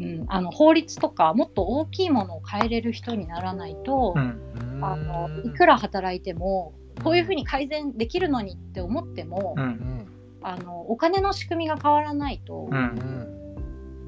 [0.00, 4.14] うん、あの法律とかもっと大きいものを変えれる人にならないと。
[4.16, 4.40] うん。
[4.80, 9.68] あのいくら働いてもこういうふうに改善できるのにって思っても、ううん。
[9.68, 10.06] ん
[10.40, 12.80] あのお金の仕組みが変わらないと、ううん。
[12.80, 13.38] ん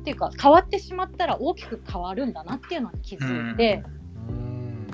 [0.01, 3.83] っていうか変わってしまったら大きく変わるんだなっていうのに気づいて、
[4.29, 4.87] うん。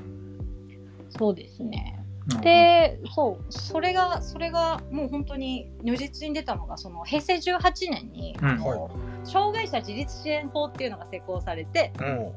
[1.10, 2.05] そうですね。
[2.34, 2.40] うん。
[2.40, 8.58] でそうそれがそれがもう本当に如実に出たのがその平成18年に、うん。
[9.24, 12.34] 障害者自立支援法っていうのが施行されておう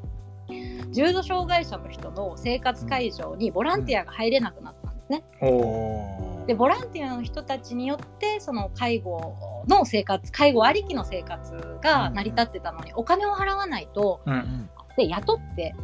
[0.90, 5.22] 重度障害者の人の生活会場にボランティアが入れなくなったんですね。
[5.40, 9.36] おーおうでボランティアの人たちによってその介護
[9.68, 14.70] の生活介護ありきの生活が成り立ってたのに、お金を払わないとううんん。
[14.96, 15.74] で雇って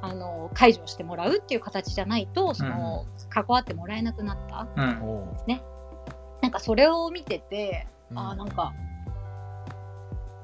[0.00, 4.68] あの介助してもらうっていう形じゃないとその、関わってもらえなくなった。
[4.76, 5.02] うん。
[5.02, 5.36] おう。
[6.40, 8.72] なんかそれを見てて、あーなんか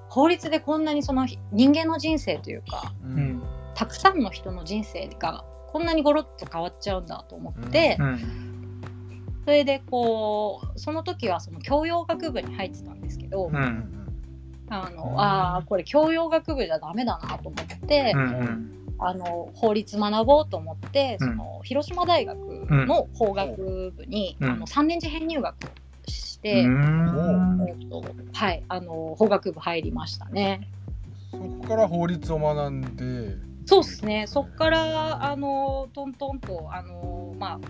[0.08, 3.14] 法律でこんなにその人間の人生というかううん。
[3.38, 3.42] ん
[3.74, 8.80] たくさんの人の人生がこんなにゴロッと変わっちゃうんだと思って、うん。
[9.44, 14.08] それでこうその時はその教養学部に入ってたんですけど、うん。
[14.68, 15.20] あのうん。
[15.20, 21.28] あーこれ教養学部じゃダメだなと思って、うんあの法律学ぼうと思って、うん。
[21.28, 22.38] その広島大学
[22.86, 24.50] の法学部に、うん。
[24.50, 27.66] あの3年次編入学をしうて、ん。
[27.68, 30.68] えっとはい、あの法学部入りましたね。
[31.30, 33.36] そこから法律を学んで。
[33.66, 34.26] そうですね。
[34.26, 37.60] そっからあのトントンとあのまあ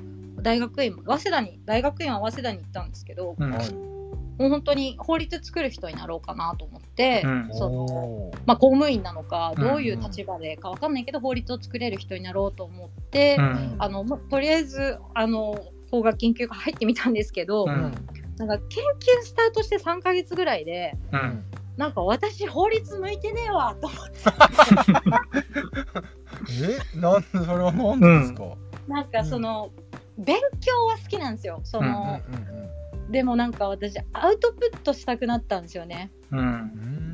[0.42, 3.50] 大学院早稲田に大学院は早稲田に行ったんですけど、うん。
[3.50, 3.93] はい
[4.38, 7.48] もう本当に法律作る人になろうかなと思って、うん。
[7.52, 9.64] そのまあ、公務員なのかうん。
[9.64, 13.76] どういう立場でかわかんないけど、法律を作れる人になろうと思って、うん。
[13.78, 15.58] あのまとりあえずあの
[15.90, 17.92] 法学研究科入ってみたんですけど、うん。
[18.36, 18.82] なんか研
[19.20, 21.44] 究スタートして3ヶ月ぐらいでうん。
[21.76, 24.18] なんか私法律向いてねえわと思って。
[26.94, 28.56] えなんでそれはなんでですか？
[28.86, 29.70] なんかその、
[30.18, 31.60] 勉強は好きなんですよ。
[31.64, 32.64] その、うんうん
[33.10, 36.10] でもなんか私アウトプットしたくなったんですよね。
[36.30, 36.38] うん。
[36.38, 37.04] うん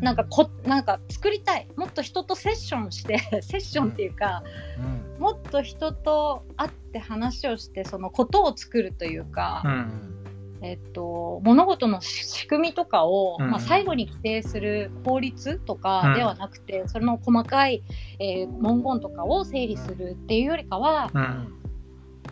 [0.00, 1.68] なんかこなんか作りたい。
[1.76, 4.42] もっと人とセッションして セッションっていうか、
[5.16, 5.22] うん。
[5.22, 10.12] もっと人と会って話をしてそのことを作るというか、うん。
[10.62, 13.50] えっと、物事のし仕組みとかを、うん。
[13.50, 15.80] まあ、最後に規定する法律とうん。
[15.80, 17.82] かではなくて、それの細かい、
[18.18, 21.65] えー文言とかを整理するっていうよりかは、うん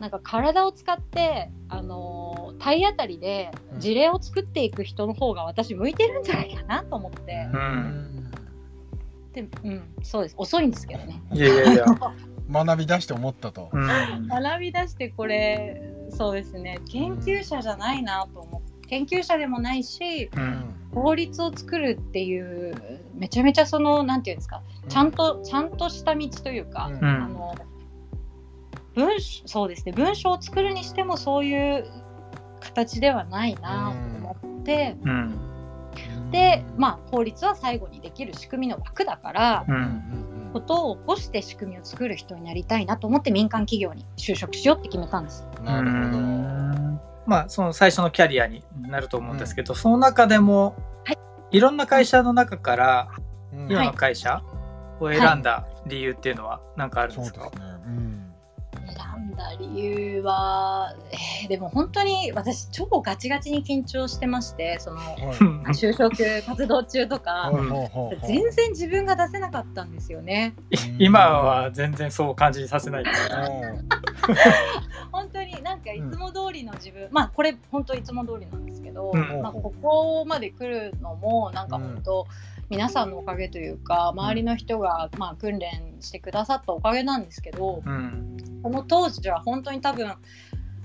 [0.00, 8.30] なんか体を使って、あのー体当たりで事例を作っていく人の方が私向いてるんじゃないかなと思って、うん。
[9.33, 10.35] でうん、そうです。
[10.38, 11.20] 遅いんですけどね。
[11.33, 11.85] いやいやいや。
[12.50, 13.70] 学び出して思ったと。
[13.72, 14.28] うん。
[14.28, 16.78] 学び出してこれそうですね。
[16.90, 18.88] 研究者じゃないなと思って。
[18.88, 20.74] 研究者でもないしうん。
[20.94, 24.62] 法律を作るっていうめちゃめちゃそのなんていうんですか。
[24.88, 27.04] ちゃんとちゃんとした道というか、うん。
[27.04, 27.54] あの
[28.94, 31.87] 文章そうですね文章を作るにしてもそういう
[32.61, 35.35] 形ではないなと思っってうん。
[36.33, 39.72] で、まあ、法律は最後にできる仕組みの枠だから、う。
[39.72, 45.44] うんんことを起こして仕組みを作る人になりたいなと思って民間企業に就職しようって決めたんです。
[45.64, 46.18] なるほど。
[46.18, 51.16] うんまあ、その最初のキャリアになると思うんですけど、その中でも、、は
[51.50, 53.09] いろんな会社の中から、
[53.52, 54.42] うん今の会社
[55.00, 57.50] を選んだ理由っていうのは何かあるんそうですか、。
[57.87, 58.23] うん選ん
[59.34, 65.16] だ理由は、えーでも本当に私超ガチガチに緊張してましてそのはい。
[65.74, 66.16] 就職
[66.46, 67.52] 活動中とか
[68.26, 70.54] 全然自分が出せなかったんですよね。
[70.98, 73.04] 今は全然そう感じさせない。
[73.04, 73.28] です。
[73.28, 74.34] う
[75.92, 82.26] ん本当になんかいつも通りの自分、まあこれ本当いつも通りなんですけど、うんまあ、ここまで来るのもなんか本当、
[82.70, 88.36] 皆さんのおかげというか周りの人がまあ訓練してくださったおかげなんですけど、うん。
[88.62, 90.14] この当時は本当に多分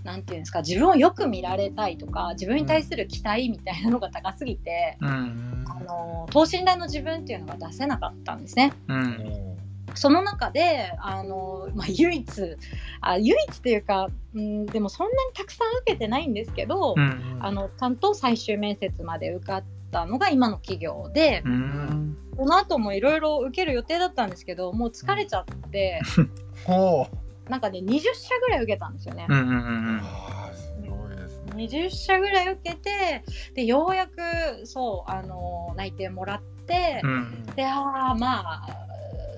[0.04, 5.66] なんていうんですか自分をよく見られたいとか自分に対する期待みたいなのが高すぎて、うん。
[5.70, 8.74] あの等身大の自分っていうのが出せなかったんですね。
[8.88, 9.50] うん。
[9.96, 12.58] その中であの、まあ、唯一
[13.02, 17.40] あ唯一っていうか、うん、でもそんなにたくさん受けてないんですけど、うん。
[17.42, 22.18] あのちゃんと最終面接まで受かったのが今の企業で、うん。
[22.38, 26.02] この後もいろいろ受ける予定だったんですけどもう疲れちゃって、
[26.66, 27.08] ほ
[27.50, 29.26] なんかね20社ぐらい受けたんですよね。
[29.30, 29.40] うん。
[29.40, 29.98] うん。
[29.98, 31.64] うあーすごいですね。
[31.66, 33.24] 20社ぐらい受けて
[33.56, 34.22] でようやく
[34.66, 37.44] そうあの内定もらって、うん。
[37.56, 38.89] でああまあ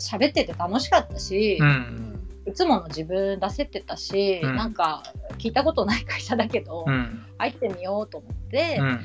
[0.09, 1.63] 喋ってて楽しかったし、う。
[1.63, 2.11] うんん
[2.43, 5.03] いつもの自分出せてたし、うんなんか
[5.37, 7.25] 聞いたことない会社だけど、うん。
[7.37, 8.99] 入ってみようと思って、うん。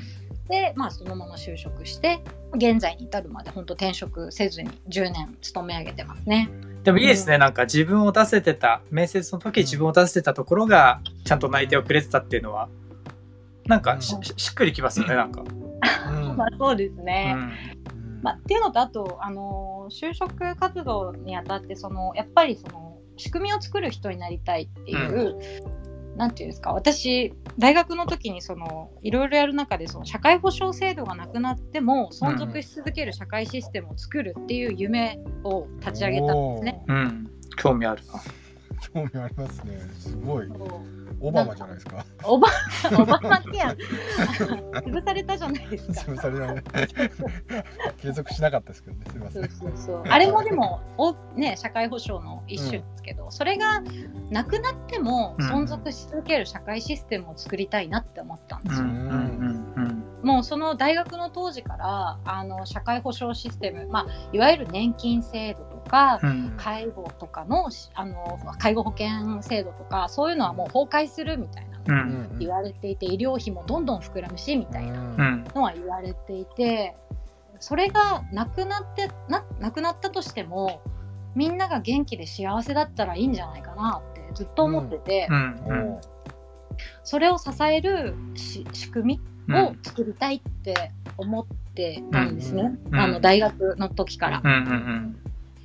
[0.49, 2.21] でまあそのまま就職して
[2.53, 6.49] 現在に至るまで本当転職せずに10年勤め上げてますね。
[6.83, 7.37] でもいいですね。
[7.37, 12.69] なんか自分を出せてた、面接の時自分を出せてたところが、ちゃんと内定をくれてたっていうのは、
[13.65, 14.15] なんかし
[14.51, 15.41] っくりきますよね、なんか。
[15.41, 15.43] う
[16.33, 17.51] んまあそうですうね、ん。
[18.21, 25.37] まあ、っていうのとあと、あの就職活動にあたってそのやっぱりその仕組みを作る人になりたいっていう、
[26.17, 36.83] なんていうんですか私大学の時にそのいろいろやる中でその社会保障制度がなくなっても存続し続ける社会システムを作るっていう夢を立ち上げたんですね。
[36.87, 37.31] うん。
[37.55, 38.13] 興味あるな。
[38.93, 39.79] 興味ありますね。
[39.99, 40.47] すごい。
[41.19, 42.05] オバマじゃないですか。
[42.23, 42.47] オバ
[42.99, 43.75] オバマケア
[44.81, 45.93] 潰されたじゃないですか。
[45.93, 46.63] 潰されない。
[47.97, 49.05] 継続しなかったですけどね。
[49.09, 49.33] すみませ。
[49.33, 53.81] そうんそうそうあれもでもお、ね、社会保障の一種ですけど、それが
[54.29, 58.87] なくなってもうん存続し続ける社会システムを作りたいなって思ったんですよ。
[58.87, 58.91] うん。
[58.91, 59.73] うん。
[59.75, 60.03] うん。
[60.27, 66.53] もうその大学の当時からあの社会保障システム、まあ、いわゆる年金制度とか、うん。
[66.57, 71.81] 介護とかのしあの介護保険制度とかそういうのはもう崩壊するみたいなう。
[71.87, 75.45] うんん言われていて医療費もどんどん膨らむしみたいなうん。
[75.55, 76.97] のは言われていて
[77.59, 80.81] それがなくなってななくなったとしても
[81.35, 85.27] みんなが元気で幸せだったらいいんじゃないかなってずっと思ってて、
[87.03, 94.41] それを支えるし仕組みを作りたいって思ってたんですね、うんあの大学の時から。
[94.43, 94.51] うん。
[94.51, 95.19] うん。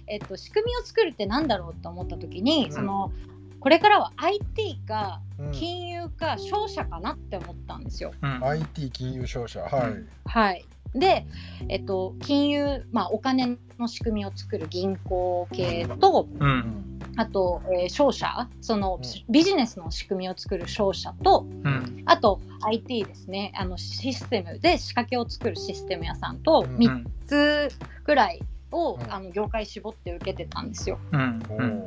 [0.07, 3.13] えっと、仕組みを作るってなんだろうと思った時に、うんその
[3.61, 8.13] これからは IT かうん金融か商社かなって思ったんですよ。
[8.21, 8.45] うん。
[8.45, 10.05] IT 金融商社はい。
[10.25, 11.27] はい、で、
[11.69, 16.89] えっと、金融、まあ、お金の仕組みを作る銀行系とうん。
[17.17, 22.03] あと、えー商社そのうんビジネスの仕組みを作る商社とうん。
[22.07, 27.69] あと IT ですねあのシステムで仕掛けを作るシステム屋さんとうん3つ
[28.05, 30.99] ぐらいを、うんあの業界絞って受けてたんですよ。
[31.13, 31.43] うん。
[31.51, 31.61] おうん。
[31.61, 31.85] ー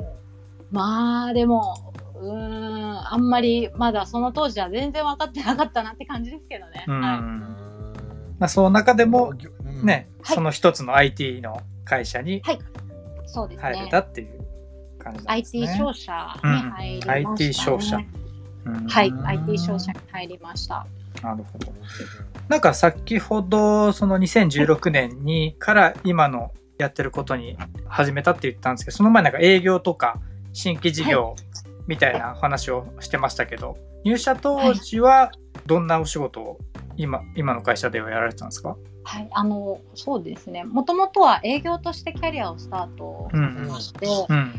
[0.70, 6.84] まあでもうーんあんまりまだその当時は全然分かってなかったなって感じですけどね。
[6.86, 7.00] うん。
[7.00, 7.75] はい
[8.38, 9.32] まあ、その中でも、
[9.64, 9.84] うん。
[9.84, 10.36] ね、はい。
[10.36, 12.42] その一つの IT の会社に
[13.26, 13.62] そうですね。
[13.62, 13.98] 入れた。
[13.98, 14.40] っていう
[14.98, 15.68] 感じなんですね。
[15.68, 17.26] IT 商社に入りました、ね。
[17.26, 17.96] IT 商社。
[18.64, 18.86] うん。
[18.88, 20.86] はい、IT 商社に入りました。
[21.22, 21.72] なるほど。
[22.48, 27.56] なんか先ほどその2016年にから今のやってることに
[27.88, 30.20] 始めたって言ったんですけど、その前なんか営業とか
[30.52, 31.34] 新規事業
[31.86, 35.32] みたいな話をしてましたけど、入社当時は
[35.66, 36.58] どんなお仕事を
[36.96, 38.76] 今今の会社ではやられてたんですか？
[39.04, 40.64] はい、あのそうですね。
[40.64, 44.54] もともとは営業としてキャリアをスタートさせまして、うん。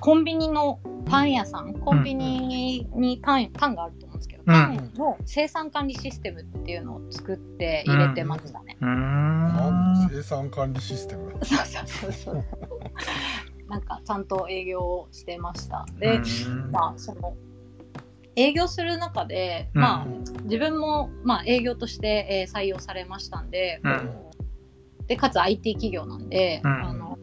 [0.00, 8.76] コンビニのパン屋さん、コンビニにパンパンがあると思うんですけど、うんパンの生産管理システムっていうのを作って入れてましたね。
[8.80, 10.08] うーん。
[10.10, 11.32] 生産管理システム？
[11.42, 12.44] そうそうそうそう。
[13.68, 15.86] なんかちゃんと営業をしてました。
[15.98, 16.20] で、う
[16.50, 17.34] んまあその
[18.36, 19.80] 営業する中で、うん。
[19.80, 20.06] まあ
[20.44, 24.10] 自分も、まあ、営業として、えー採用されましたんで,、うん。
[25.06, 26.84] でかつ IT 企業なんで、うん。
[26.84, 27.18] あの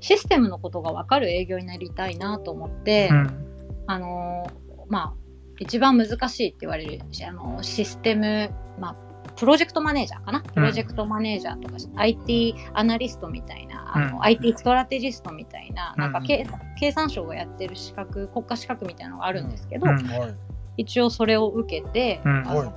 [0.00, 3.46] システムのことが分かる営業になりたいなと思って、うん。
[3.86, 4.46] あの
[4.88, 5.14] まあ
[5.58, 8.96] 一番難しいって言われるあのシステム、まあ、
[9.36, 16.46] プロジェクトマネージャーかな、プロジェクトマネージャーとか IT アナリストみたいなあの、うん IT ストラテジストみたいななんかうん経,、
[16.78, 19.86] 経産省がやってる資格国家資格みたいなのがあるんですけど、
[20.76, 22.48] 一応それを受けて、うん。
[22.48, 22.72] あのはい。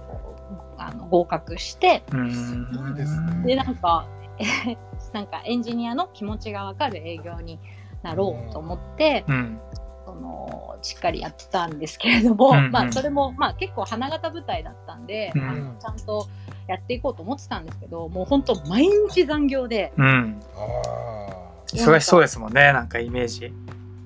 [0.82, 2.32] あの合格してうん。
[2.32, 3.44] すごいですね。
[3.46, 4.08] でなんか
[5.14, 7.60] なんかエンジニアの気持ちが分かる営業に
[8.02, 9.60] なろうと思って、うん。
[10.06, 12.66] そのしっかりやってたんですけれども、うん。
[12.66, 12.72] うん。
[12.72, 15.42] まあ、それも、まあ、結構花形舞台だったんで、うん。
[15.50, 16.28] あのちゃんと
[16.70, 19.92] やっていこうと思ってたんですけどもう本当毎日残業で。
[19.98, 20.42] うん。
[20.56, 21.36] あ
[21.74, 23.54] 忙しそうですもんねなんかイメージ。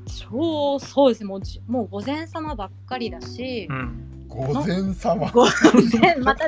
[0.07, 1.25] 超そうです。
[1.25, 3.67] もうじもう午前様ばっかりだし。
[3.69, 4.09] う、ん。
[4.29, 5.29] ー午前様。
[5.31, 5.47] 午
[6.01, 6.45] 前また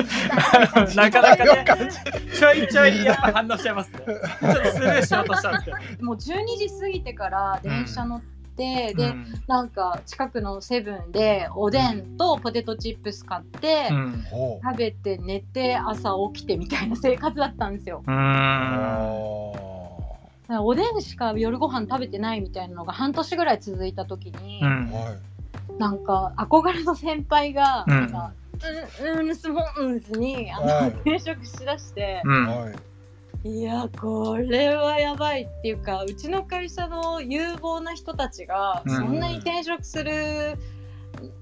[0.96, 1.92] なかなかね
[2.34, 4.00] ちょいちょいやっぱ反応しちゃいますね。
[4.00, 4.18] ちょっ
[4.56, 6.06] とスルーしようとしたんですけど。
[6.06, 6.20] もう12
[6.58, 9.26] 時過ぎてから電車乗って、でうん。
[9.48, 14.26] なんか近くのセブンでおでんとポテトチップス買って、うん。
[14.64, 18.04] 食べて寝て朝起きてみたいな生活だったんですよ。
[20.48, 24.92] おでんしか夜ご飯食べてないみたいなのが半年ぐらい続いた時に、うん。
[25.80, 27.94] なんか憧れの先輩が、うん。
[27.94, 28.34] なんか
[29.04, 30.90] うんうんスモンズにあの、はい。
[30.92, 32.48] 転職しだして、うん。
[32.48, 32.72] は
[33.46, 38.96] いいやこれはやばいっていうかうちの会社の有望な人たちがうん。
[38.96, 40.58] そんなに転職する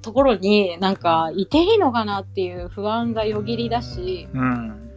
[0.01, 4.91] ところになんかいていいのかなっていう不安がよぎりだしうん。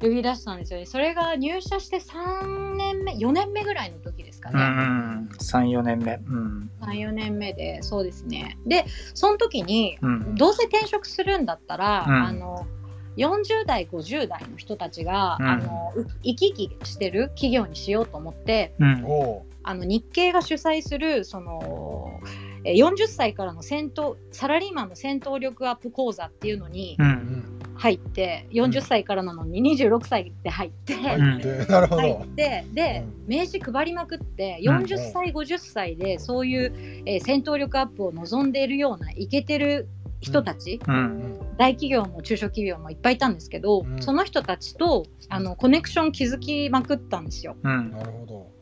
[0.00, 0.86] よぎり出したんですよね。
[0.86, 6.14] それが入社して3年目4年目ぐらいの時ですかうね、ん34年目。
[6.14, 6.70] うん。
[6.80, 8.56] 34年目でそうですね。
[8.66, 10.34] でその時にうん。
[10.34, 12.14] どうせ転職するんだったら、うん。
[12.14, 12.66] あの
[13.16, 15.46] 40代50代の人たちが、うん。
[15.46, 19.04] あのう生き生きしてる企業にしようと思ってうん。
[19.04, 22.20] おあの日経が主催するその
[22.64, 27.10] えー40歳からの戦闘サラリーマンの戦闘力アップ講座っていうのにううん。
[27.10, 34.76] ん入って、40歳からなのに26歳で入って、入ってなるほ入どってで名刺配りまくってうん。
[34.84, 36.72] 40歳50歳でそういう、
[37.06, 39.88] えー戦闘力アップを望んでいるようなイケてる
[40.22, 40.96] 人たち、ううん。
[40.96, 44.02] ん大企業も中小企業もいっぱいいたんですけど、うん。
[44.02, 47.56] その人たちとあのコネクション築きまくったんですよ。
[47.62, 47.90] うん。
[47.90, 48.52] なるほど。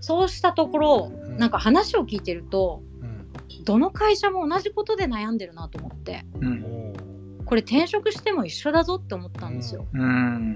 [0.00, 1.36] そうしたところうん。
[1.38, 3.64] なんか話を聞いてるとうん。
[3.64, 6.24] どの会社も同じことで悩んでるなと思って
[7.44, 9.86] これ転職しても一緒だぞって思ったんですよ。
[9.92, 10.52] うん。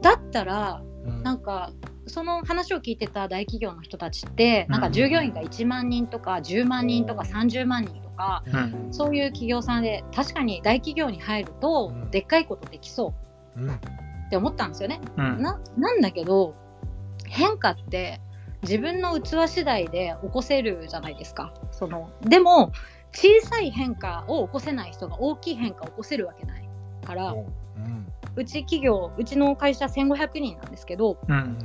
[0.00, 1.22] だったらうん。
[1.22, 1.72] なんか
[2.06, 8.88] その話を聞いてた大企業の人たちってなんか従業員が1万人とか10万人とか30万人とかうん。
[8.92, 12.10] そういう企業さんで確かに大企業に入るとうん。
[12.10, 13.14] でっかいことできそ
[13.56, 13.60] う。
[13.62, 13.70] うん。
[13.74, 13.78] っ
[14.30, 15.00] て思ったんですよね。
[15.16, 15.42] うん。
[15.42, 16.54] ななんだけど
[17.26, 18.20] 変化って
[18.62, 21.52] 自分の器次第で起こせるじゃないですか。
[21.70, 22.72] そのでも
[23.12, 26.68] 小さい変化を起こせない人が大きい変化を起こせるわけない
[27.04, 27.42] からお
[28.36, 28.44] う。
[28.44, 31.36] ち企業うちの会社1500人なんですけどううん。
[31.36, 31.58] ん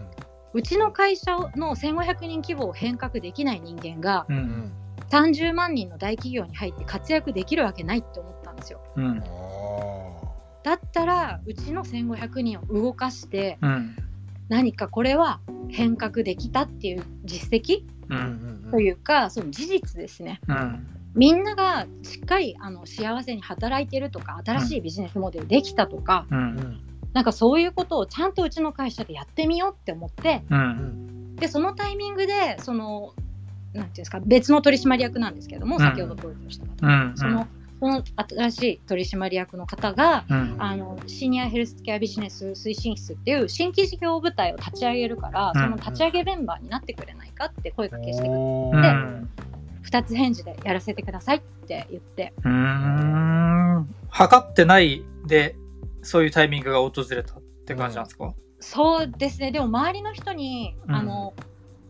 [0.52, 4.72] うちの会社の1500人規模を変革できない人間がううんん
[5.12, 8.82] 30万人の大企業に入って活躍できるわけないって思ったんですよ。
[8.95, 9.20] うん。
[9.20, 10.30] あ
[10.64, 13.95] だったらうちの1500人を動かしてうん。
[14.49, 17.84] 何かこれは変革できたっていう実績？
[18.72, 20.41] というかその事実ですね。
[20.47, 20.88] うん。
[21.16, 26.82] みんながしっかりあの幸せに働いてるとか新しいビジネスモデルできたとか、ううんん。
[27.14, 31.36] なんかそういうことをちゃんとうちの会社でやってみようって思ってううんん。
[31.36, 33.14] でそのタイミングでその
[33.74, 35.82] なんていうんですか別の取締役なんですけども、うん。
[35.82, 37.13] 先ほど登場した方、うん。
[37.15, 37.47] その
[37.80, 40.55] その新しい取締役の方がうん。
[40.59, 45.61] あのシニアヘルスケアビジネス推進室っていう新規事業部隊を立ち上げるから、うん。
[45.61, 49.30] その立ち上げメンバーになってくれないかって声かけしてくれてうん。
[49.84, 52.34] 2つ返事でやらせてくださいって言って。
[52.43, 53.95] うーん。
[54.09, 55.55] 測ってないで
[56.01, 59.51] そういうタイミングが訪れたって感じなんですか、そうですね。
[59.51, 60.95] でも周りの人に、うん。
[60.95, 61.34] あの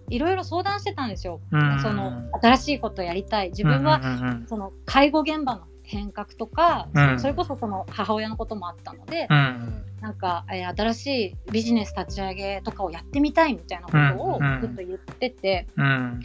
[0.10, 1.80] いろいろ相談してたんですよ、うん。
[1.82, 3.50] その新しいことをやりたい。
[3.50, 7.20] 自分は、うんうんその介護現場の変革とか、うん。
[7.20, 11.08] それこそその母親のこともあったので、なんか、えー新し
[11.48, 14.62] いビジネス立ち上げとかをやってみたいみたいなことをうん。
[14.62, 16.20] ずっと言ってて、うん。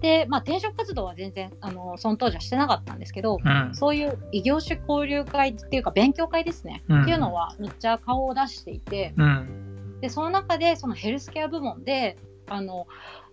[0.00, 3.74] で、まあ、転職活動は全然あのその当時はしてなかったんですけど、うん。
[3.74, 7.02] そういう異業種交流会っていうか勉強会ですね、うん。
[7.02, 9.12] っていうのはめっちゃ顔を出していて。
[9.16, 9.64] うん。
[10.00, 12.16] でその中でそのヘルスケア部門で
[12.50, 12.86] あの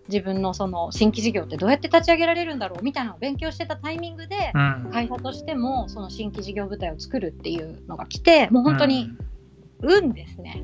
[0.08, 9.10] 自分のその新規事業ってどうやって立ち上げられるんだろうみたいなのを勉強してたタイミングで、うん会社としてもその新規事業部隊を作るっていうのが来てもう本当に
[9.80, 10.62] 運ですね。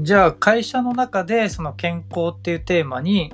[0.00, 3.32] じゃあ会社の中でその健康っていうテーマに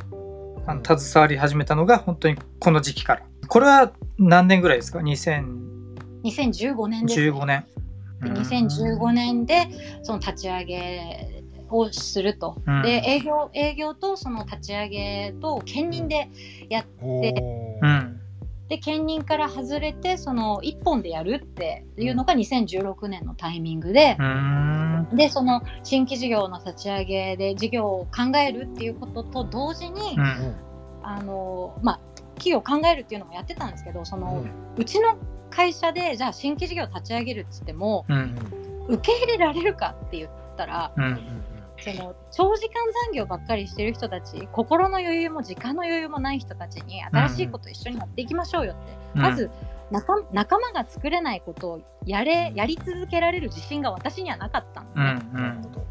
[0.67, 3.23] あの携わり始めたのが本当にこの時期から。
[3.49, 5.69] これは何年ぐらいですか ?2015
[6.25, 7.31] 2015年です、ね。
[7.47, 7.65] 年。
[8.21, 9.69] で2015年で
[10.03, 16.29] その立ち上げをすると、うんで営業営業とその立ち上げと兼任で
[17.01, 18.21] おーうん。
[18.69, 25.09] で兼任から外れてその1本でやるっていうのが2016年のタイミングでう、ん。
[25.15, 30.57] でその新規事業の立ち上げで事業を考えるっていうことと同時に、うん。
[31.03, 32.01] あのまあ
[32.35, 34.45] 企業を考えるっていうのもやってたんですけどその、
[34.77, 35.17] ううちの
[35.51, 38.37] 会社でじゃあ新規事業を立ち上げるっつってもうん。
[38.89, 41.43] 受け入れられるかって言ったらうん。
[41.87, 42.75] うんその長時間
[43.07, 49.23] 残業ばっかりしてる人たち心の余裕も時間の余裕もない人たちに新しいこと一緒にやっていきましょうよって、うん。
[49.23, 49.51] まず
[49.91, 55.13] 仲仲間が作れないことをやれやり続けられる自信が私にはなかったんですうね。
[55.13, 55.33] ん。
[55.33, 55.87] なるほど。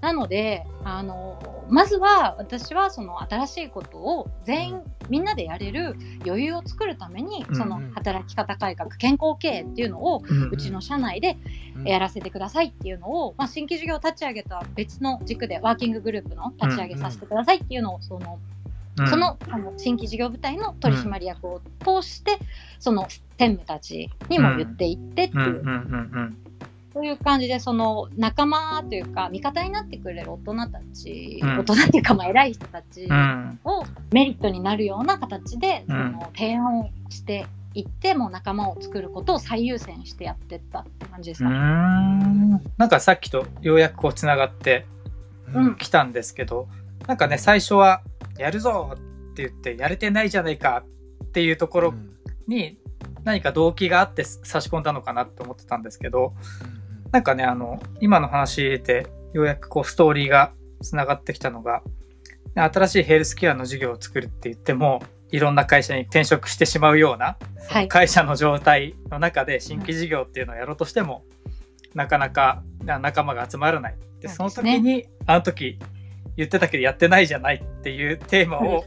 [0.00, 5.94] なのであのまずは私はその新しいことを全員、うんみんなでやれる
[6.24, 11.36] 余裕を作るために、うんその働き方改革健康経営っていうのをうちの社内で
[11.76, 11.84] うん。
[11.84, 18.38] やらせてくださいっていうのを、まあ、新規事業を立ち上げた別の軸でワーキンググループの立ち上げさせてくださいっていうのをその
[18.98, 19.08] うん。
[19.08, 22.38] そのあの新規事業部隊の取締役を通して、
[22.78, 23.08] その
[23.38, 25.62] 専務たちにも言っていってっていう。
[26.94, 33.60] そういう感じでその仲間というか味方になってくれる大人たち、うん大人っていうかまあ偉い人たちうん。
[33.64, 41.58] をメリットになるような形で、うんその提案をしていってもう仲間を作ることを最優先してやってったって感じですうかね。
[41.58, 42.62] ん。
[42.76, 44.86] なんかさっきとようやくこうつながって
[45.54, 46.68] うんきたんですけど、
[47.06, 48.02] なんかね、最初は、
[48.38, 48.96] やるぞっ
[49.34, 50.84] て言って、やれてないじゃないか
[51.24, 51.94] っていうところ
[52.46, 52.78] に
[53.24, 56.34] 何か動機があって差し込んだのかなって思ってたんですけど、
[57.12, 61.82] なんかね、あの、今の話でようやくこうストーリーがつながってきたのが、
[62.54, 67.38] 新しいヘルスケアの事業を作るって言っても、いろんな会社に転職してしまうような、
[67.68, 67.88] はい。
[67.88, 71.24] 会社の状態の中で新規事業っていうのをやろうとしても、
[71.94, 73.96] なかなかな仲間が集まらない。
[74.20, 75.78] で、その時に、あの時
[76.36, 78.84] 言ってたけどやってないじゃないっていうテーマを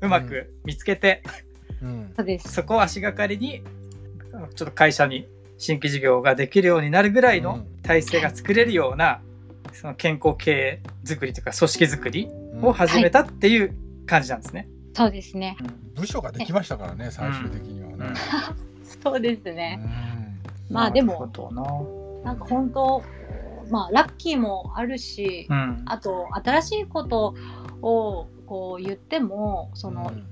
[0.00, 1.22] うまく見つけて、
[1.82, 2.14] うん。
[2.38, 3.62] そこを足がかりに、
[4.54, 9.20] ちょっと会社に新規事業ができるようになるぐらいの体制が作れるような、
[9.72, 12.28] その健康経営作りというか組織作り
[12.62, 13.74] を始めたっていう
[14.06, 14.68] 感じなんですね。
[14.94, 15.56] そうですね。
[15.94, 18.14] 部署ができましたからね最終的にはね。
[19.02, 19.80] そうですね。
[19.82, 20.16] うん
[20.70, 21.30] まあでも
[22.24, 23.02] なんか本当、
[23.70, 25.56] まあラッキーもあるし、な。
[25.56, 25.82] うん。
[25.86, 27.34] あと新しいこと
[27.82, 30.26] をこう言っても、その、うん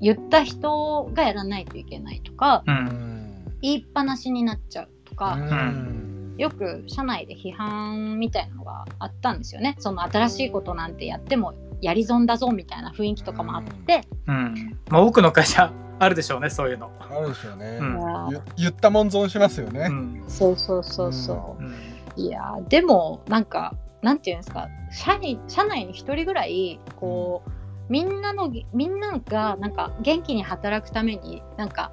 [0.00, 2.70] 言った人がやらないといけないとか、う。
[2.70, 3.17] うんん
[3.62, 6.04] 言いっぱなしになっちゃうとか、うん
[6.38, 9.74] よく社内で批判みたいなのがあったんですよね。
[9.80, 14.78] その新しいことなんてやってもやり損だぞみたいな雰囲気とかもあって、うん。
[14.88, 16.92] まあ多くの会社あるでしょうね、そういうの。
[17.00, 17.78] あるでしょうね。
[17.80, 19.88] うんゆ言ったもん損しますようね。
[19.88, 20.22] ん。
[20.28, 21.62] そうそうそうそう。
[21.62, 21.74] うん
[22.16, 27.50] いやーでもなんかなんていうんですか社に社内に一人ぐらいこう、
[27.88, 31.90] みんなのみんながなんか元気に働くためになんか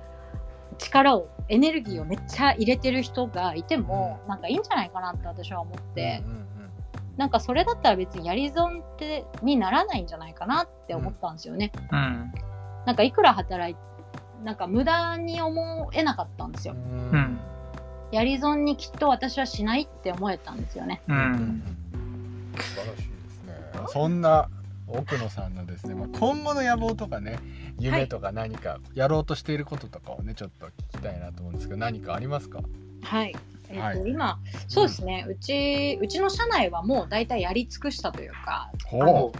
[0.77, 6.45] 力をエネルギーをめっちゃ入れてる人がいても、なんかいいんじゃないかなって私は思って、うんうん
[7.17, 11.71] なんかそれだったら別にやり損ってにならないんじゃないかなって思ったんですよね。
[11.91, 12.33] うん。
[12.85, 13.75] なんかいくら働い
[14.43, 16.73] なんか無駄に思えなかったんですよ。
[16.73, 17.39] うんうん
[18.11, 21.01] やり損にきっと私はしないって思えたんですよね。
[21.07, 21.13] う。
[21.13, 21.63] うんん
[22.57, 23.53] 素晴らしいですね。
[23.87, 24.49] そんな
[24.87, 27.39] 奥野さんのですね、まあ、今後の野望とかね
[27.79, 32.61] 夢とか何かやろうとしていることとかをねちょっと聞きたいなと思うんですけど何かありますか？
[33.01, 33.35] はい。
[33.69, 39.31] えっとはい今そうですね、うちうちの社内はもう大体やり尽くしたというかほおう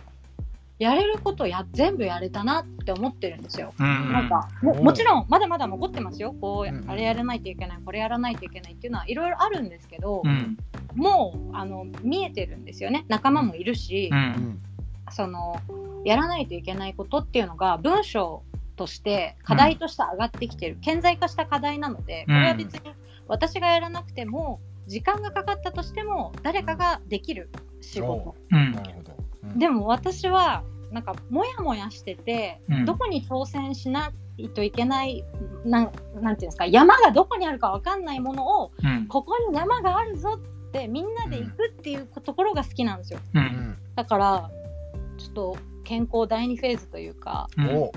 [0.77, 3.73] やれることや全部やれたなって思ってるんですよ。
[3.79, 4.11] うん。
[4.11, 10.57] なんかもうんもちろんまだまだ残ってますよこう、うんあれやらないといけないこれやらないといけないっていうのはいろいろあるんですけど、うん。
[10.95, 14.15] もうあの見えてるんですよね仲間もいるし、う。
[14.15, 14.59] うんん
[15.11, 15.59] その
[16.03, 18.43] やらないといけないことっていうのが文章
[18.75, 22.81] として課題として上がってきてる、顕在化した課題なのでこれは別に
[23.27, 27.49] 私がやらなくても時間がかかったとしても誰かができる
[27.81, 28.83] 仕事うんな。
[28.83, 29.13] るほど。
[29.43, 35.23] うんでも私はなんかモヤモヤしてて、うんどこに挑戦しないといけない
[35.63, 35.91] なん
[36.21, 39.07] なんていうんですか山がどこにあるかわかんないものをうん。
[39.07, 43.39] ここに山があるぞってみんなで行くっていうところが好きなんですよう。
[43.39, 44.51] うんんだから
[45.26, 47.76] ちょっと健康第2フェーズというかうん。
[47.78, 47.91] お。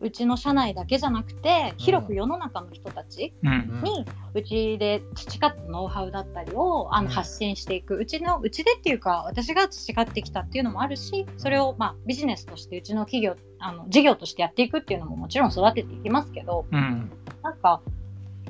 [0.00, 3.82] うちの社内だけじゃなくて広く世の中の人たちうん。
[3.82, 4.04] に
[4.34, 7.12] うちで培ったノウハウだったりをあのうん。
[7.12, 7.96] 発信していく。
[7.96, 17.10] うちのうちでっていうか私が培ってきたっていうのもあるしそれをまあビジネスとしてうちの企業あの事業としてやっていくっていうのももちろん育てていきますけどうん。
[17.42, 17.80] なんか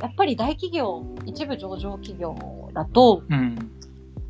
[0.01, 3.73] やっぱり大企業一部上場企業だとうん。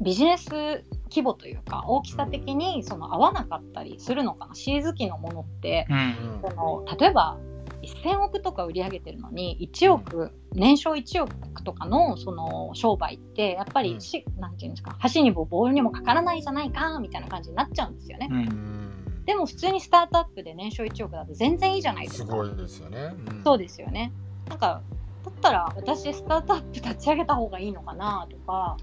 [0.01, 4.55] ビジネス規模というか大きさ的にその合わなかったりするのかな。
[4.55, 6.41] シーズ期のものってうん。
[6.43, 7.39] その例えば
[7.83, 18.29] 1000億とか売り上げてるのに1億、年商1億とかのその商売ってやっぱりし、なんていうんですか箸にもボールにもかからないじゃないかみたいな感じになっちゃうんですよね。
[18.31, 18.41] ううん。
[18.43, 22.33] んでも普通にスタートアップで年商1億だと全然いいじゃないですか。
[22.33, 23.43] すごいですよね、うん。
[23.45, 24.13] そうですよね。
[24.49, 24.81] なんか
[25.25, 28.77] だったら私スタートアップ立ち上げた方がいいのかなとか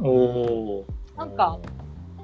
[1.18, 1.60] なんか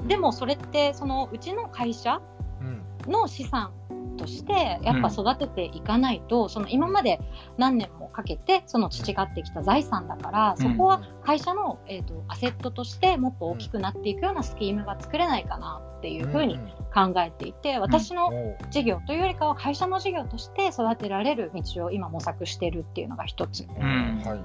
[0.08, 2.22] でもそれってそのうちの会社
[2.62, 2.82] うん
[3.12, 3.72] の資産
[4.18, 7.20] としてやっぱ育てていかないと、その今まで
[7.58, 10.72] 何年もかけてその培ってきた財産だから、うん。
[10.72, 16.60] そこは会社の、えー、とアセットとしてもっと大きくなっていくようなスキームが作れないかなっていうふうに
[16.94, 23.64] 考えていて、私のお事業というよりかは会社の事業として育てられる道を今模索してるっていうのが一つ。
[23.64, 24.22] ん。
[24.24, 24.40] はい、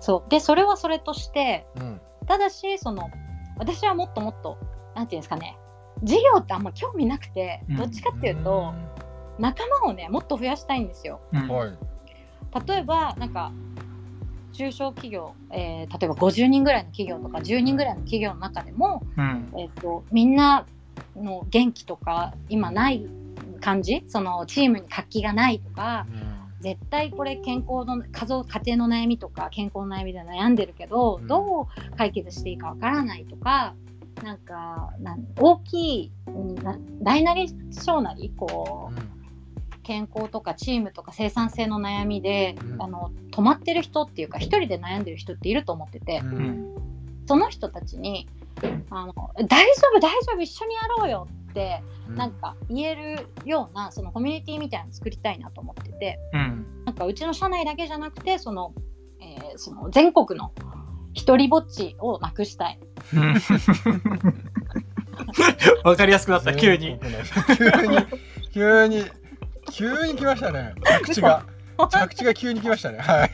[0.00, 0.30] そう。
[0.30, 2.00] でそれはそれとしてうん。
[2.26, 3.08] ただしその
[3.58, 4.58] 私はもっともっと
[4.94, 5.56] なんていうんですかね
[6.02, 7.76] 事業ってあんま興味なくてうん。
[7.76, 8.72] どっちかっていうと、
[9.38, 11.20] 仲間をねもっと増やしたいんですよ。
[12.66, 13.52] 例えばなんか
[14.52, 19.52] 中小企業、えー例えば50人ぐらいの企業とか10人ぐらいの企業の中でも、うん。
[19.56, 20.66] えー、とみんな
[21.16, 23.06] の元気とか今ない
[23.60, 24.04] 感じ？
[24.06, 26.06] そのチームに活気がないとか
[26.60, 31.26] 絶対これ健康の家族家庭の悩みとか健康の悩みで悩んでるけど、うん。
[31.26, 33.74] どう解決していいかわからないとか
[34.22, 34.92] なんか
[35.38, 36.12] 大きい
[37.02, 42.82] 大なり小なりこう健康とかチームとか生産性の悩みで、うん。
[42.82, 46.36] あの止まってる人っていうか一人で悩んでる人っていると思ってて、うん。
[46.36, 46.74] うん
[47.28, 48.26] その人たちに
[48.88, 49.12] あの
[49.46, 52.16] 「大丈夫大丈夫一緒にやろうよ」ってうん。
[52.16, 56.18] なんか言えるようなそのコミュニティみたいなの作りたいなと思ってて。
[56.32, 56.84] うん。
[56.84, 58.72] なんかうちの社内だけじゃなくてその,、
[59.20, 60.52] えーその全国の
[61.14, 62.78] 一人ぼっちをなくしたい。
[65.84, 66.98] わかりやすくなった急に。
[67.56, 67.96] 急に
[68.52, 69.04] 急に
[69.70, 70.74] 急に来ましたね。
[71.04, 71.44] 着地が
[71.86, 72.98] 着地が急に来ましたね。
[72.98, 73.30] はい。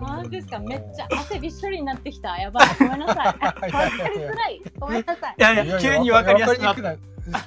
[0.00, 0.58] マジですか？
[0.58, 2.36] めっちゃ汗びっしょりになってきた。
[2.38, 2.68] やばい。
[2.78, 3.26] ごめんなさい。
[3.30, 4.62] わかりづらい。
[4.78, 5.34] ごめんなさい。
[5.38, 6.96] いやいや急にわかりやすくな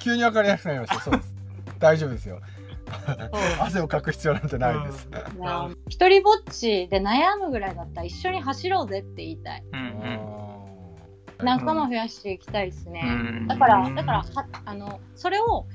[0.00, 1.00] 急にわかりやすくなりました。
[1.00, 1.36] そうです。
[1.78, 2.40] 大丈夫ですよ。
[3.60, 5.06] 汗をかく必要なんてないです、
[5.88, 9.62] 一人ぼっちで悩むぐらいだったら一緒に走ろうぜって言いたい。
[9.72, 9.88] うん
[11.40, 13.06] 仲間増やしていきたいですね、う
[13.44, 13.46] ん。
[13.46, 14.24] だからだからは
[14.64, 15.66] あのそれを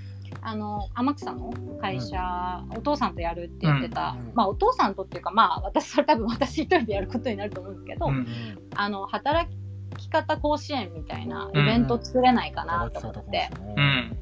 [0.42, 4.32] あの天草の会社、お父さんとやるって言ってた、うん。
[4.34, 8.28] まあお父さんとっていうかまあ私それ多分私一人でやることになると思うんですけど、うん
[8.76, 9.50] あの働
[9.98, 14.18] き方甲子園みたいなイベント作れないかなと思って、うん。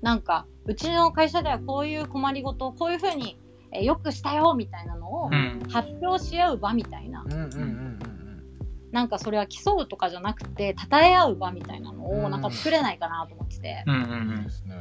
[0.00, 3.38] なんかうちの会社ではこういう困りごとをこういうふうに、
[3.72, 5.62] えーよくしたよみたいなのをうん。
[5.70, 7.98] 発表し合う場みたいな、うんうんうんうん
[8.92, 14.28] なんかそれは競うとかじゃなくて称え合う場みたいなのうんをなんか作れないかなと思ってて、うんううん。
[14.32, 14.74] いいんですね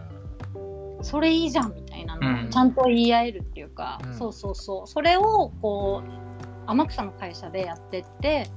[1.03, 2.21] それいいじゃんみたいなうん。
[2.43, 4.13] のをちゃんと言い合えるっていうか、うん。
[4.13, 4.87] そうそうそう。
[4.87, 6.09] それをこう
[6.67, 8.47] 天草の会社でやってって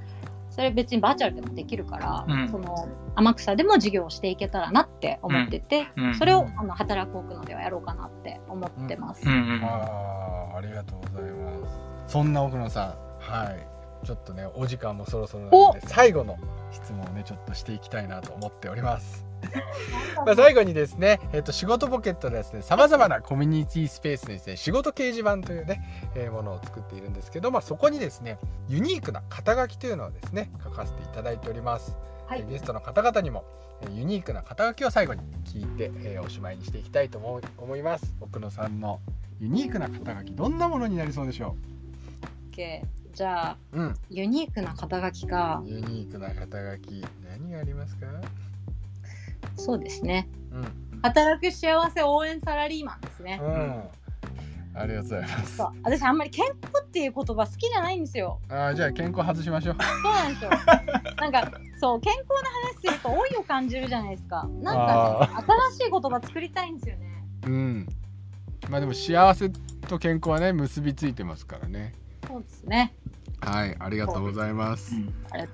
[0.51, 2.49] それ別にバーチャルでもできるから、うん。
[2.49, 6.15] その天草でも事業をしていけたらなって思ってて、うん。
[6.15, 9.23] それをあの働く奥のではやろうかなって思ってます。
[9.27, 9.33] うん。
[9.33, 9.61] うん。
[9.65, 11.69] あーありがとうございま
[12.07, 12.13] す。
[12.13, 13.05] そんな奥野さん。
[13.21, 13.74] はい
[14.05, 16.39] ちょっとねお時間もそろそろなので最後の
[16.71, 19.25] 質問をねちょっとしていきたいなと思っております。
[20.25, 25.83] まあ、最後にですね、えっと仕事ポケットでですね、さまざまなコミュニティスペースでですね、仕事掲示板というね、
[26.15, 28.39] えーものを作っているんですけど、まあ、そこにですね、
[28.69, 31.97] ユニークな肩書きというのをですね、書かせていただいております。
[32.27, 32.41] はい。
[32.41, 33.45] えーゲストの方々にも、
[33.83, 38.15] えーユニークな肩書きを最後に聞いて、えーおしまいにしていきたいと思う思います。
[38.21, 39.01] 奥野さんの
[39.41, 41.57] ユニークな肩書き、どんなものになりそうでしょ
[42.53, 42.81] OK
[43.15, 48.07] じゃあううん、ユニークな肩書きかユニークな肩書き、何がありますか？
[49.57, 53.39] そうですねうん、働く幸せ応援サラリーマンですね。
[53.43, 55.63] うん、ありがとうございます。
[55.83, 58.41] 私あんまり健康っていう言葉好きじゃないんですよ。
[58.49, 59.77] あーじゃあ健康外しましょう。
[60.03, 60.51] そうなんですよ。
[61.21, 62.51] なんかそう健康な
[62.89, 64.49] 話すると老いを感じるじゃないですか。
[64.61, 65.45] なんか、ね、
[65.77, 67.25] 新しい言葉作りたいんですよね。
[67.47, 67.89] うん。
[68.69, 69.51] まあでも幸せ
[69.89, 71.93] と健康はね結びついてますからね。
[72.27, 72.95] そうですね。
[73.45, 74.95] はい、ありがとうございます。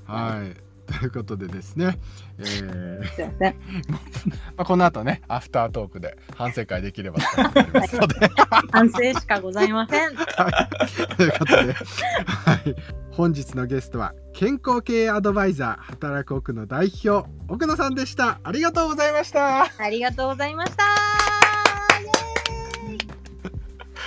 [0.06, 0.70] はい。
[0.98, 1.98] ということでですね、
[2.38, 3.06] えーま
[3.38, 3.56] せん。
[4.56, 8.28] まあ、この後ねアフタートークで反省会できればと思いますので
[8.72, 10.16] 反省しかございません。
[10.16, 10.68] は
[11.08, 12.76] い、ということで、はい、
[13.12, 21.19] 本日のゲストは健康経営アドバイザー働く奥の代表奥野さんでしたありがとうございましたありがとうございました。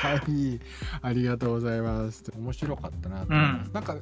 [0.03, 0.59] はい
[1.01, 3.95] ありがとうございます面白かったなと思います、なんか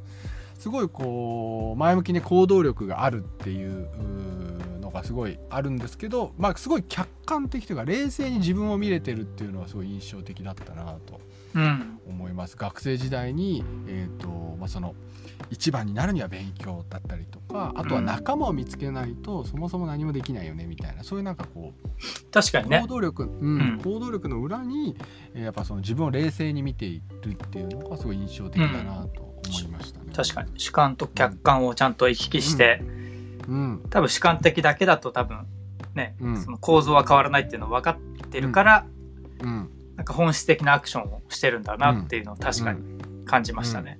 [0.58, 3.88] すごいこう前向きに行動力があるっていう
[4.80, 11.22] のがすごいあるんですけどまあすごい客観的というか冷静に自分を見れてるっていうのはすごい印象的だったなとうん。
[11.54, 12.56] 思います。
[12.56, 14.28] 学生時代に、えーと
[14.60, 14.96] まあ、その
[15.50, 22.80] 一番になるには勉強だったりとかあとは仲間を見つけないとそもそも何もできないよねみたいなそういうなんかこう確かにね。
[22.82, 22.88] 行。
[22.88, 23.82] 動力、うんうん。
[23.84, 24.96] 行動力の裏に、
[25.34, 30.12] えーやっぱその自分を冷静に見ているっていうのがすごい印象的だなと思いましたね。
[30.16, 30.52] 確かに。
[30.58, 32.82] 主観と客観をちゃんと行き来して、
[33.48, 33.84] うん。
[33.90, 35.46] 多分主観的だけだと多分、
[35.96, 36.42] ね、うん。
[36.42, 38.86] その構造は変わらないっていうの分かってるから、
[39.42, 39.70] うん
[40.02, 42.80] なんか本質的なアクションをしてるんだなっていうのを確かに
[43.26, 44.00] 感じましたね。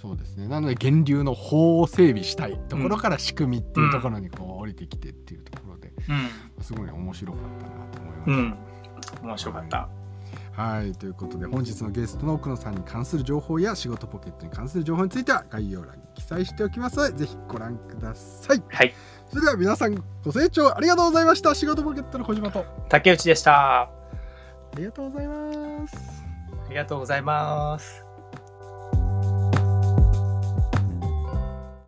[0.00, 6.62] そうですねなので源流の法を整備したいところから仕組みっていうところにこう降りてきてっていうところでうん。
[6.62, 9.22] すごい面白かったなと思いました。
[9.22, 9.28] うん。
[9.28, 9.88] 面白かった。
[10.52, 18.94] はいということで本日のゲストの奥野さんに関する情報や仕事ポケットに関する情報については概要欄に記載しておきますのでぜひご覧くださいはい。
[19.28, 24.03] それでは皆さんご清聴ありがとうございました仕事ポケットの小島と竹内でした。
[24.74, 26.24] ありがとうございます
[26.66, 28.03] ありがとうございます。